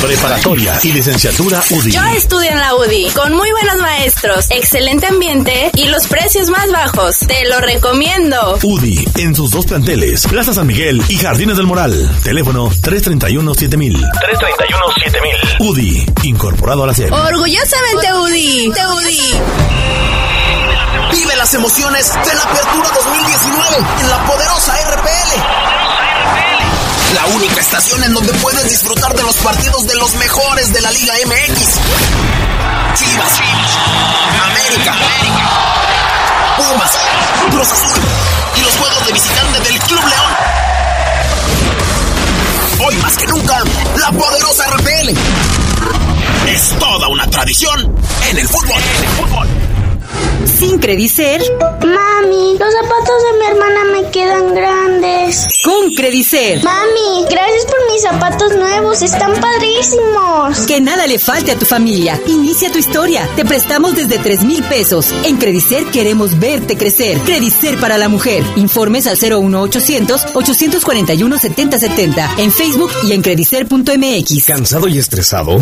[0.00, 1.90] Preparatoria y licenciatura UDI.
[1.90, 6.70] Yo estudio en la UDI, con muy buenos maestros, excelente ambiente y los precios más
[6.70, 7.18] bajos.
[7.20, 8.58] Te lo recomiendo.
[8.62, 12.10] UDI en sus dos planteles, Plaza San Miguel y Jardines del Moral.
[12.22, 14.10] Teléfono 331-7000.
[14.12, 15.56] 331-7000.
[15.60, 17.12] UDI, incorporado a la SEP.
[17.12, 18.72] Orgullosamente UDI.
[18.72, 19.40] Te UDI.
[21.12, 25.76] Vive las emociones de la Apertura 2019 en la poderosa RPL.
[26.95, 26.95] La
[27.26, 31.14] única estación en donde puedes disfrutar de los partidos de los mejores de la Liga
[31.26, 31.68] MX.
[32.94, 33.40] Chivas,
[34.50, 34.94] América,
[36.56, 36.90] Pumas,
[37.50, 38.00] Cruz Azul
[38.56, 40.32] y los juegos de visitante del Club León.
[42.86, 43.62] Hoy más que nunca,
[43.96, 45.10] la poderosa RPL.
[46.48, 47.94] Es toda una tradición
[48.30, 48.82] en el fútbol.
[48.82, 49.65] En el fútbol.
[50.44, 51.40] Sin Credicer.
[51.60, 55.46] Mami, los zapatos de mi hermana me quedan grandes.
[55.64, 56.62] Con Credicer.
[56.62, 60.66] Mami, gracias por mis zapatos nuevos, están padrísimos.
[60.66, 62.20] Que nada le falte a tu familia.
[62.26, 63.28] Inicia tu historia.
[63.36, 65.12] Te prestamos desde 3 mil pesos.
[65.24, 67.18] En Credicer queremos verte crecer.
[67.20, 68.44] Credicer para la mujer.
[68.56, 72.34] Informes al 01800 841 7070.
[72.38, 74.44] En Facebook y en credicer.mx.
[74.46, 75.56] ¿Cansado y estresado?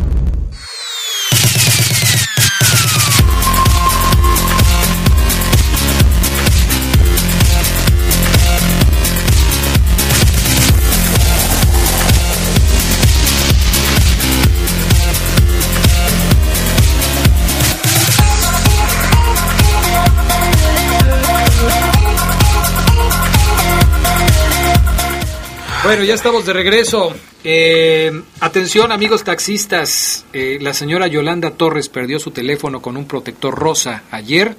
[25.89, 27.15] Bueno, ya estamos de regreso.
[27.43, 33.55] Eh, atención amigos taxistas, eh, la señora Yolanda Torres perdió su teléfono con un protector
[33.55, 34.55] rosa ayer.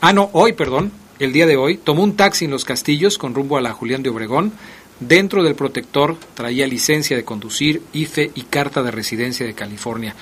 [0.00, 1.76] Ah, no, hoy, perdón, el día de hoy.
[1.76, 4.52] Tomó un taxi en Los Castillos con rumbo a la Julián de Obregón.
[4.98, 10.16] Dentro del protector traía licencia de conducir, IFE y carta de residencia de California.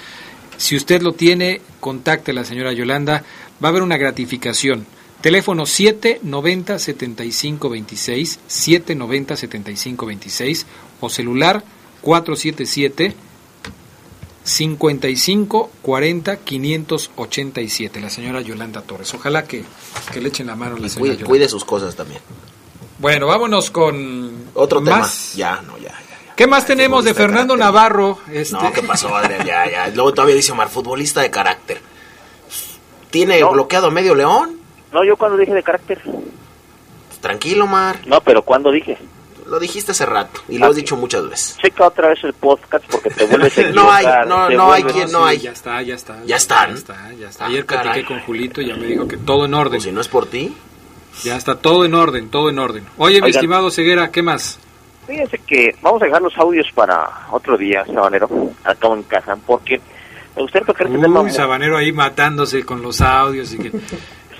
[0.59, 3.25] Si usted lo tiene, contacte a la señora Yolanda.
[3.65, 4.85] Va a haber una gratificación.
[5.23, 10.67] Teléfono 790 7526 790 7526
[11.01, 11.63] o celular
[12.03, 13.15] 477
[14.45, 18.01] 55 40 587.
[18.01, 19.15] La señora Yolanda Torres.
[19.15, 19.65] Ojalá que,
[20.13, 21.29] que le echen la mano a la Y señora cuide, Yolanda.
[21.29, 22.21] cuide sus cosas también.
[22.99, 25.31] Bueno, vámonos con Otro más.
[25.35, 25.39] tema.
[25.57, 25.91] Ya, no, ya.
[25.91, 26.35] ya.
[26.35, 28.19] ¿Qué más tenemos de Fernando Navarro?
[28.33, 29.47] Este, No, ¿qué pasó, Adrián?
[29.47, 29.87] Ya, ya.
[29.89, 31.81] Luego todavía dice Omar, futbolista de carácter.
[33.11, 34.59] ¿Tiene bloqueado a medio león?
[34.93, 36.01] No, yo cuando dije de carácter.
[37.21, 38.01] Tranquilo, Omar.
[38.07, 38.99] No, pero cuando dije.
[39.47, 41.57] Lo dijiste hace rato y lo has dicho muchas veces.
[41.59, 45.11] Checa otra vez el podcast porque te vuelves a No hay, no, no hay quien,
[45.13, 45.39] no hay.
[45.39, 46.25] Ya está, ya está.
[46.25, 46.71] ¿Ya están?
[46.71, 47.47] Ya está, ya está.
[47.47, 47.83] Ayer Ah, caray.
[47.85, 49.73] platiqué con Julito y ya me dijo que todo en orden.
[49.73, 50.55] Pues si no es por ti.
[51.25, 52.87] Ya está todo en orden, todo en orden.
[52.97, 54.59] Oye, mi estimado Ceguera, ¿qué más?
[55.07, 58.31] Fíjense que vamos a dejar los audios para otro día, Sabanero,
[58.65, 59.79] acá en casa, porque
[60.35, 61.29] me gustaría tocar este tema.
[61.31, 63.73] Sabanero ahí matándose con los audios y que,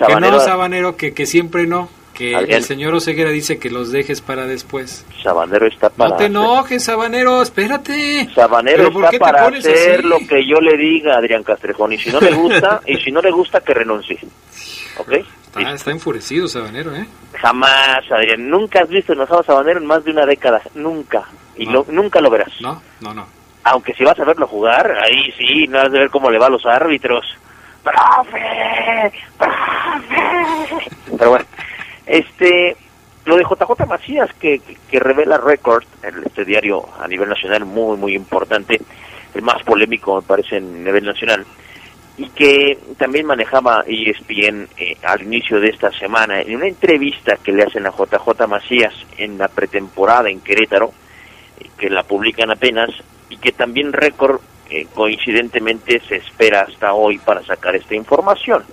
[0.07, 1.89] que Sabanero- no, Sabanero, que, que siempre no.
[2.15, 2.59] Que Adrián.
[2.59, 5.07] el señor Oseguera dice que los dejes para después.
[5.23, 6.11] Sabanero está para...
[6.11, 8.29] No te enojes, Sabanero, espérate.
[8.35, 10.07] Sabanero ¿Pero por está para hacer así?
[10.09, 13.11] lo que yo le diga a Adrián Castrejón, y si no le gusta, y si
[13.11, 14.19] no le gusta, que renuncie.
[14.99, 15.11] ¿Ok?
[15.47, 17.07] Está, está enfurecido, Sabanero, ¿eh?
[17.41, 18.49] Jamás, Adrián.
[18.49, 20.61] Nunca has visto enojado a Sabanero en más de una década.
[20.75, 21.25] Nunca.
[21.57, 22.53] Y lo, nunca lo verás.
[22.61, 23.27] No, no, no.
[23.65, 26.47] Aunque si vas a verlo jugar, ahí sí, no has de ver cómo le va
[26.47, 27.25] a los árbitros.
[27.83, 29.13] ¡Profe!
[29.39, 30.91] ¡Profe!
[31.19, 31.45] Pero bueno,
[32.07, 32.77] este,
[33.25, 34.61] lo de JJ Macías, que,
[34.91, 38.81] que, revela Record, el- este diario a nivel nacional muy, muy importante,
[39.35, 41.45] el más polémico, me parece, en nivel nacional,
[42.19, 47.53] y que también manejaba ESPN eh, al inicio de esta semana, en una entrevista que
[47.53, 50.93] le hacen a JJ Macías en la pretemporada en Querétaro,
[51.59, 52.91] eh, que la publican apenas,
[53.31, 54.41] y que también Record
[54.75, 58.65] eh, coincidentemente se espera hasta hoy para sacar esta información.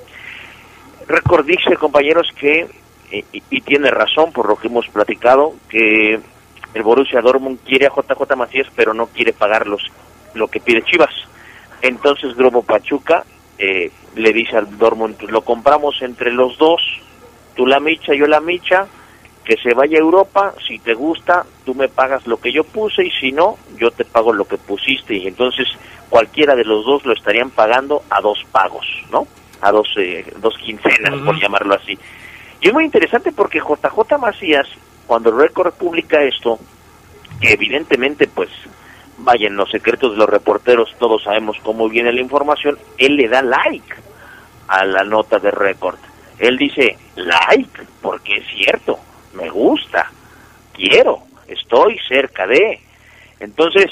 [1.09, 2.69] Record dice, compañeros, que,
[3.11, 6.17] eh, y, tiene razón por lo que hemos platicado, que
[6.73, 9.91] el Borussia Dortmund quiere a JJ Macías, pero no quiere pagar los,
[10.35, 11.13] lo que pide Chivas.
[11.81, 13.25] Entonces Globo Pachuca
[13.57, 16.81] eh, le dice al Dortmund, "Pues lo compramos entre los dos,
[17.57, 18.87] tú la micha, yo la micha,
[19.49, 23.03] que se vaya a Europa, si te gusta, tú me pagas lo que yo puse
[23.03, 25.67] y si no, yo te pago lo que pusiste y entonces
[26.07, 29.25] cualquiera de los dos lo estarían pagando a dos pagos, ¿no?
[29.61, 31.97] A dos, eh, dos quincenas, por llamarlo así.
[32.61, 34.67] Y es muy interesante porque JJ Macías,
[35.07, 36.59] cuando Record publica esto,
[37.41, 38.51] que evidentemente pues
[39.17, 43.27] vaya en los secretos de los reporteros, todos sabemos cómo viene la información, él le
[43.27, 43.95] da like
[44.67, 45.97] a la nota de Record.
[46.37, 48.99] Él dice, like, porque es cierto,
[49.39, 50.11] me gusta,
[50.73, 52.79] quiero, estoy cerca de.
[53.39, 53.91] Entonces,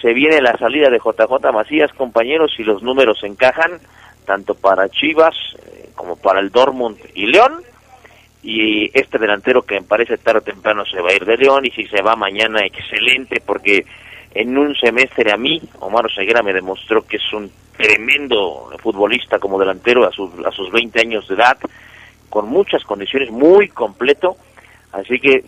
[0.00, 3.80] se viene la salida de JJ Macías, compañeros, y los números encajan,
[4.24, 5.34] tanto para Chivas
[5.66, 7.62] eh, como para el Dortmund y León.
[8.42, 11.66] Y este delantero que me parece tarde o temprano se va a ir de León,
[11.66, 13.84] y si se va mañana, excelente, porque
[14.34, 19.58] en un semestre a mí, Omar Oseguera me demostró que es un tremendo futbolista como
[19.58, 21.58] delantero a sus, a sus 20 años de edad,
[22.28, 24.36] con muchas condiciones, muy completo.
[24.92, 25.44] Así que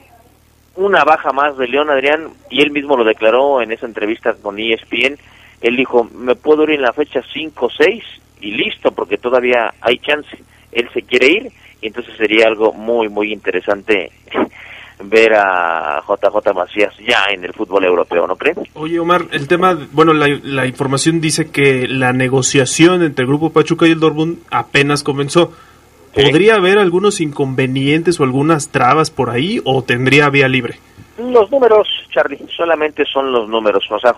[0.76, 4.58] una baja más de León Adrián y él mismo lo declaró en esa entrevista con
[4.58, 5.18] ESPN.
[5.60, 8.02] Él dijo, me puedo ir en la fecha 5 o 6
[8.40, 10.38] y listo, porque todavía hay chance.
[10.72, 14.10] Él se quiere ir y entonces sería algo muy, muy interesante
[15.04, 18.56] ver a JJ Macías ya en el fútbol europeo, ¿no creen?
[18.74, 23.50] Oye, Omar, el tema, bueno, la, la información dice que la negociación entre el Grupo
[23.50, 25.52] Pachuca y el Dortmund apenas comenzó.
[26.14, 30.78] ¿Podría haber algunos inconvenientes o algunas trabas por ahí o tendría vía libre?
[31.18, 33.84] Los números, Charlie, solamente son los números.
[33.90, 34.14] O sea,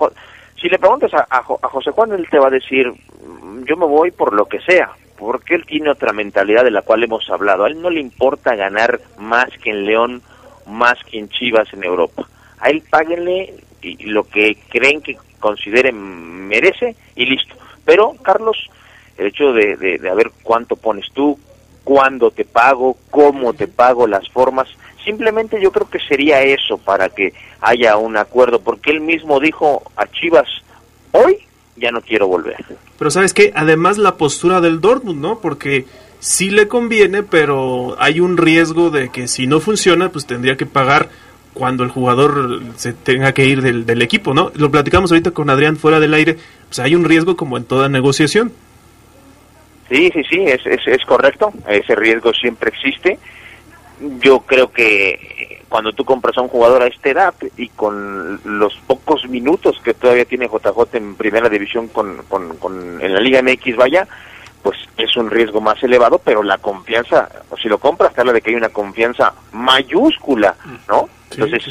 [0.61, 3.65] si le preguntas a, a Jo- a José Juan, él te va a decir, "Mm,
[3.69, 7.03] yo me voy por lo que sea, porque él tiene otra mentalidad de la cual
[7.05, 7.65] hemos hablado.
[7.65, 10.23] A él no le importa ganar más que en León,
[10.67, 12.27] más que en Chivas en Europa.
[12.61, 13.55] A él páguenle
[14.01, 17.57] lo que creen que consideren merece y listo.
[17.85, 18.57] Pero, Carlos,
[19.19, 21.37] el hecho de, de, de a ver cuánto pones tú,
[21.85, 24.69] cuándo te pago, cómo te pago, las formas,
[25.05, 29.83] simplemente yo creo que sería eso para que haya un acuerdo, porque él mismo dijo
[29.97, 30.49] a Chivas,
[31.13, 31.39] hoy
[31.77, 32.57] ya no quiero volver.
[32.99, 35.41] Pero sabes que además la postura del Dortmund, ¿no?
[35.41, 35.87] Porque
[36.21, 40.67] sí le conviene, pero hay un riesgo de que si no funciona, pues tendría que
[40.67, 41.09] pagar
[41.55, 44.53] cuando el jugador se tenga que ir del, del equipo, ¿no?
[44.55, 47.89] Lo platicamos ahorita con Adrián fuera del aire, pues hay un riesgo como en toda
[47.89, 48.53] negociación.
[49.93, 53.19] Sí, sí, sí, es, es, es correcto, ese riesgo siempre existe.
[54.21, 58.41] Yo creo que eh, cuando tú compras a un jugador a esta edad y con
[58.45, 63.21] los pocos minutos que todavía tiene JJ en primera división con, con, con- en la
[63.21, 64.09] Liga MX, vaya,
[64.63, 68.33] pues es un riesgo más elevado, pero la confianza, o si lo compras, te habla
[68.33, 70.57] de que hay una confianza mayúscula,
[70.89, 71.09] ¿no?
[71.31, 71.65] Entonces,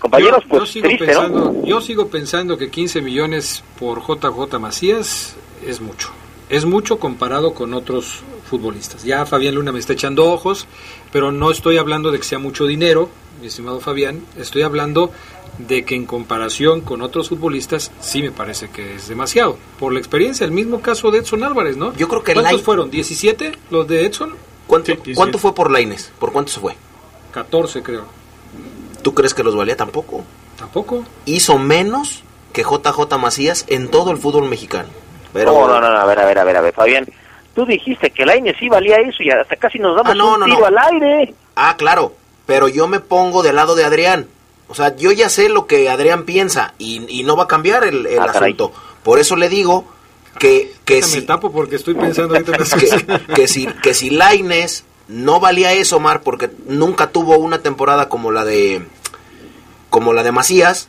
[0.00, 1.64] compañeros, yo, pues yo sigo triste, pensando, ¿no?
[1.66, 6.10] yo sigo pensando que 15 millones por JJ Macías es mucho.
[6.48, 9.04] Es mucho comparado con otros futbolistas.
[9.04, 10.66] Ya Fabián Luna me está echando ojos,
[11.12, 14.22] pero no estoy hablando de que sea mucho dinero, mi estimado Fabián.
[14.36, 15.10] Estoy hablando
[15.58, 19.58] de que en comparación con otros futbolistas sí me parece que es demasiado.
[19.78, 21.94] Por la experiencia, el mismo caso de Edson Álvarez, ¿no?
[21.96, 22.90] Yo creo que ¿Cuántos fueron?
[22.90, 24.34] ¿17 los de Edson?
[24.66, 26.12] ¿Cuánto, ¿cuánto fue por Laines?
[26.18, 26.76] ¿Por cuánto se fue?
[27.32, 28.04] 14 creo.
[29.02, 30.24] ¿Tú crees que los valía tampoco?
[30.58, 31.04] Tampoco.
[31.24, 32.22] Hizo menos
[32.52, 34.88] que JJ Macías en todo el fútbol mexicano.
[35.32, 37.06] Pero No, no, no, a ver, a ver, a ver, a ver, Fabián.
[37.54, 40.34] Tú dijiste que el AINE sí valía eso y hasta casi nos damos Ah, no,
[40.34, 40.66] un no, tiro no.
[40.66, 41.34] al aire.
[41.56, 42.14] Ah, claro,
[42.46, 44.28] pero yo me pongo del lado de Adrián.
[44.68, 47.84] O sea, yo ya sé lo que Adrián piensa y, y no va a cambiar
[47.84, 48.52] el, el Ah, caray.
[48.52, 48.72] asunto.
[49.02, 49.84] Por eso le digo
[50.38, 52.52] que, que si, tapo porque estoy pensando ahorita
[53.34, 58.30] que si, que si Laines no valía eso, Omar, porque nunca tuvo una temporada como
[58.30, 58.82] la de
[59.90, 60.88] como la de Macías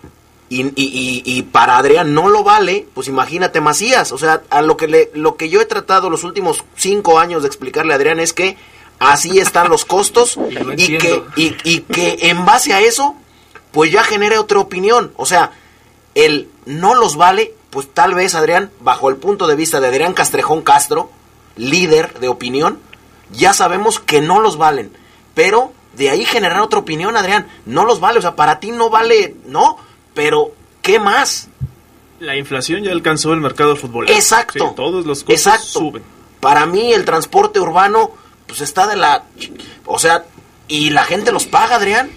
[0.49, 4.11] y, y, y- para Adrián no lo vale, pues imagínate Macías.
[4.11, 7.43] O sea, a lo que le, lo que yo he tratado los últimos cinco años
[7.43, 8.57] de explicarle a Adrián es que
[8.99, 10.37] así están los costos
[10.77, 13.15] Y que, y, y que en base a eso,
[13.71, 15.11] pues ya genere otra opinión.
[15.15, 15.51] O sea,
[16.15, 20.13] el no los vale, pues tal vez Adrián, bajo el punto de vista de Adrián
[20.13, 21.11] Castrejón Castro,
[21.55, 22.79] líder de opinión,
[23.31, 24.91] ya sabemos que no los valen.
[25.35, 28.17] Pero de ahí generar otra opinión, Adrián, no los vale.
[28.19, 29.77] O sea, para ti no vale, no,
[30.20, 30.51] pero
[30.82, 31.47] ¿qué más?
[32.20, 34.13] La inflación ya alcanzó el mercado futbolero.
[34.13, 34.67] Exacto.
[34.67, 35.80] Sí, todos los costos Exacto.
[35.80, 36.03] suben.
[36.41, 38.11] Para mí el transporte urbano,
[38.45, 39.24] pues está de la...
[39.86, 40.26] O sea,
[40.67, 42.09] y la gente los paga, Adrián.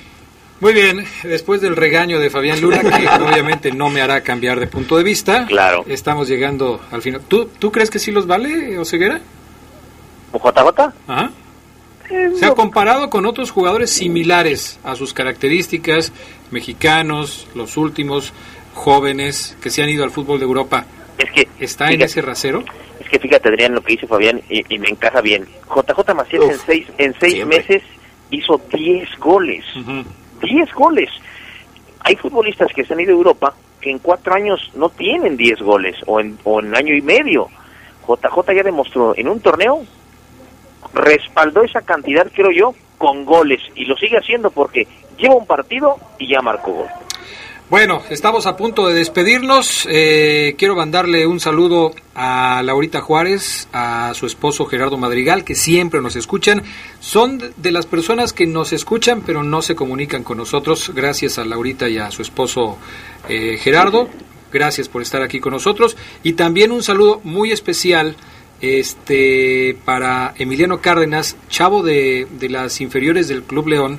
[0.59, 4.67] Muy bien, después del regaño de Fabián Luna, que obviamente no me hará cambiar de
[4.67, 5.85] punto de vista, Claro.
[5.87, 7.21] estamos llegando al final.
[7.29, 9.21] ¿Tú, ¿Tú crees que sí los vale, Oseguera?
[10.33, 10.93] ¿JJ?
[11.07, 11.31] Ajá.
[12.39, 16.13] Se ha comparado con otros jugadores similares a sus características,
[16.51, 18.33] mexicanos, los últimos
[18.75, 20.87] jóvenes que se han ido al fútbol de Europa.
[21.19, 22.65] Es que ¿Está en ese rasero?
[23.01, 25.47] Es que fíjate, Adrián, lo que dice Fabián y, y me encaja bien.
[25.69, 27.59] JJ Macías en seis, en seis siempre.
[27.59, 27.83] meses
[28.31, 29.65] hizo 10 goles.
[30.43, 31.11] 10 goles.
[32.01, 35.61] Hay futbolistas que se han ido a Europa que en cuatro años no tienen 10
[35.61, 37.49] goles o en, o en año y medio.
[38.07, 39.85] JJ ya demostró en un torneo,
[40.95, 44.87] respaldó esa cantidad, creo yo, con goles y lo sigue haciendo porque
[45.19, 46.89] lleva un partido y ya marcó gol.
[47.73, 49.89] Bueno, estamos a punto de despedirnos.
[49.91, 56.03] Eh, quiero mandarle un saludo a Laurita Juárez, a su esposo Gerardo Madrigal, que siempre
[56.03, 56.65] nos escuchan.
[57.01, 60.93] Son de las personas que nos escuchan, pero no se comunican con nosotros.
[60.95, 62.77] Gracias a Laurita y a su esposo
[63.31, 64.11] eh, Gerardo.
[64.53, 65.97] Gracias por estar aquí con nosotros.
[66.23, 68.17] Y también un saludo muy especial
[68.63, 73.99] este para Emiliano Cárdenas, chavo de, de las inferiores del Club León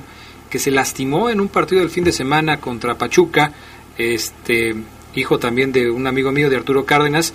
[0.50, 3.52] que se lastimó en un partido del fin de semana contra Pachuca,
[3.98, 4.74] este
[5.14, 7.34] hijo también de un amigo mío de Arturo Cárdenas,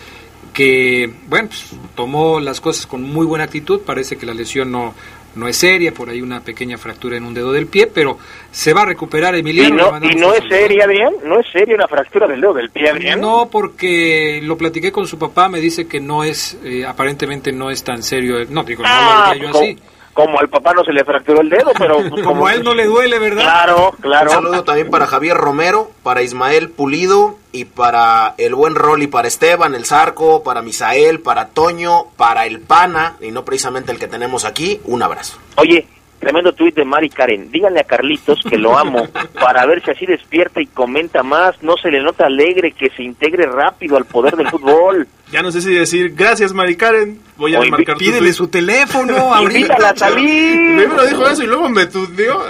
[0.54, 1.66] que bueno, pues,
[1.96, 4.94] tomó las cosas con muy buena actitud, parece que la lesión no,
[5.36, 8.18] no es seria, por ahí una pequeña fractura en un dedo del pie, pero
[8.52, 9.98] se va a recuperar Emiliano.
[9.98, 11.14] ¿Y no, ¿y no es seria, Adrián?
[11.24, 13.22] ¿No es seria una fractura del dedo del pie, Adrián?
[13.22, 17.70] No, porque lo platiqué con su papá, me dice que no es, eh, aparentemente no
[17.70, 18.38] es tan serio.
[18.50, 19.78] No, digo, no Ah, lo diría yo así.
[20.14, 21.98] Como al papá no se le fracturó el dedo, pero...
[22.24, 23.44] Como a él no le duele, ¿verdad?
[23.44, 24.30] Claro, claro.
[24.30, 29.28] Un saludo también para Javier Romero, para Ismael Pulido y para el buen Rolly, para
[29.28, 34.08] Esteban, el Zarco, para Misael, para Toño, para el Pana, y no precisamente el que
[34.08, 34.82] tenemos aquí.
[34.86, 35.38] Un abrazo.
[35.56, 35.88] Oye,
[36.20, 37.52] tremendo tuit de Mari Karen.
[37.52, 39.08] Díganle a Carlitos que lo amo
[39.42, 41.62] para ver si así despierta y comenta más.
[41.64, 45.08] No se le nota alegre que se integre rápido al poder del fútbol.
[45.32, 47.20] Ya no sé si decir gracias, Mari Karen.
[47.38, 48.34] Voy a invi- marcar tu Pídele tweet.
[48.34, 50.78] su teléfono Invítala a salir.
[50.78, 52.42] Primero dijo eso y luego me tuteó.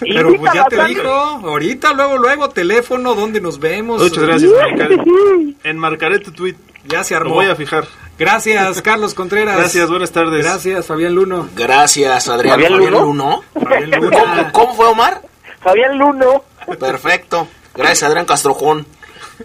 [0.00, 4.00] Pero pues ya te dijo, ahorita, luego, luego, teléfono, ¿dónde nos vemos?
[4.02, 5.56] Muchas gracias, Mari Karen.
[5.64, 6.54] Enmarcaré tu tweet.
[6.86, 7.34] Ya se Lo armó.
[7.34, 7.84] voy a fijar.
[8.20, 9.56] Gracias, Carlos Contreras.
[9.56, 10.44] Gracias, buenas tardes.
[10.44, 11.48] Gracias, Fabián Luno.
[11.56, 12.56] Gracias, Adrián.
[12.56, 13.06] ¿Fabián Fabián Luno?
[13.06, 13.42] Luno.
[13.54, 14.10] Fabián Luno.
[14.10, 15.22] ¿Cómo, cómo fue, Omar?
[15.62, 16.44] Fabián Luno.
[16.78, 17.48] Perfecto.
[17.74, 18.86] Gracias, Adrián Castrojón.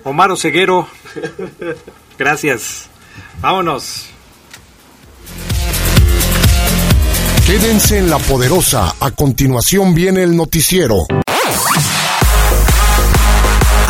[0.03, 0.89] Omar Oseguero.
[2.19, 2.89] Gracias.
[3.39, 4.07] Vámonos.
[7.47, 8.93] Quédense en la poderosa.
[8.99, 11.05] A continuación viene el noticiero.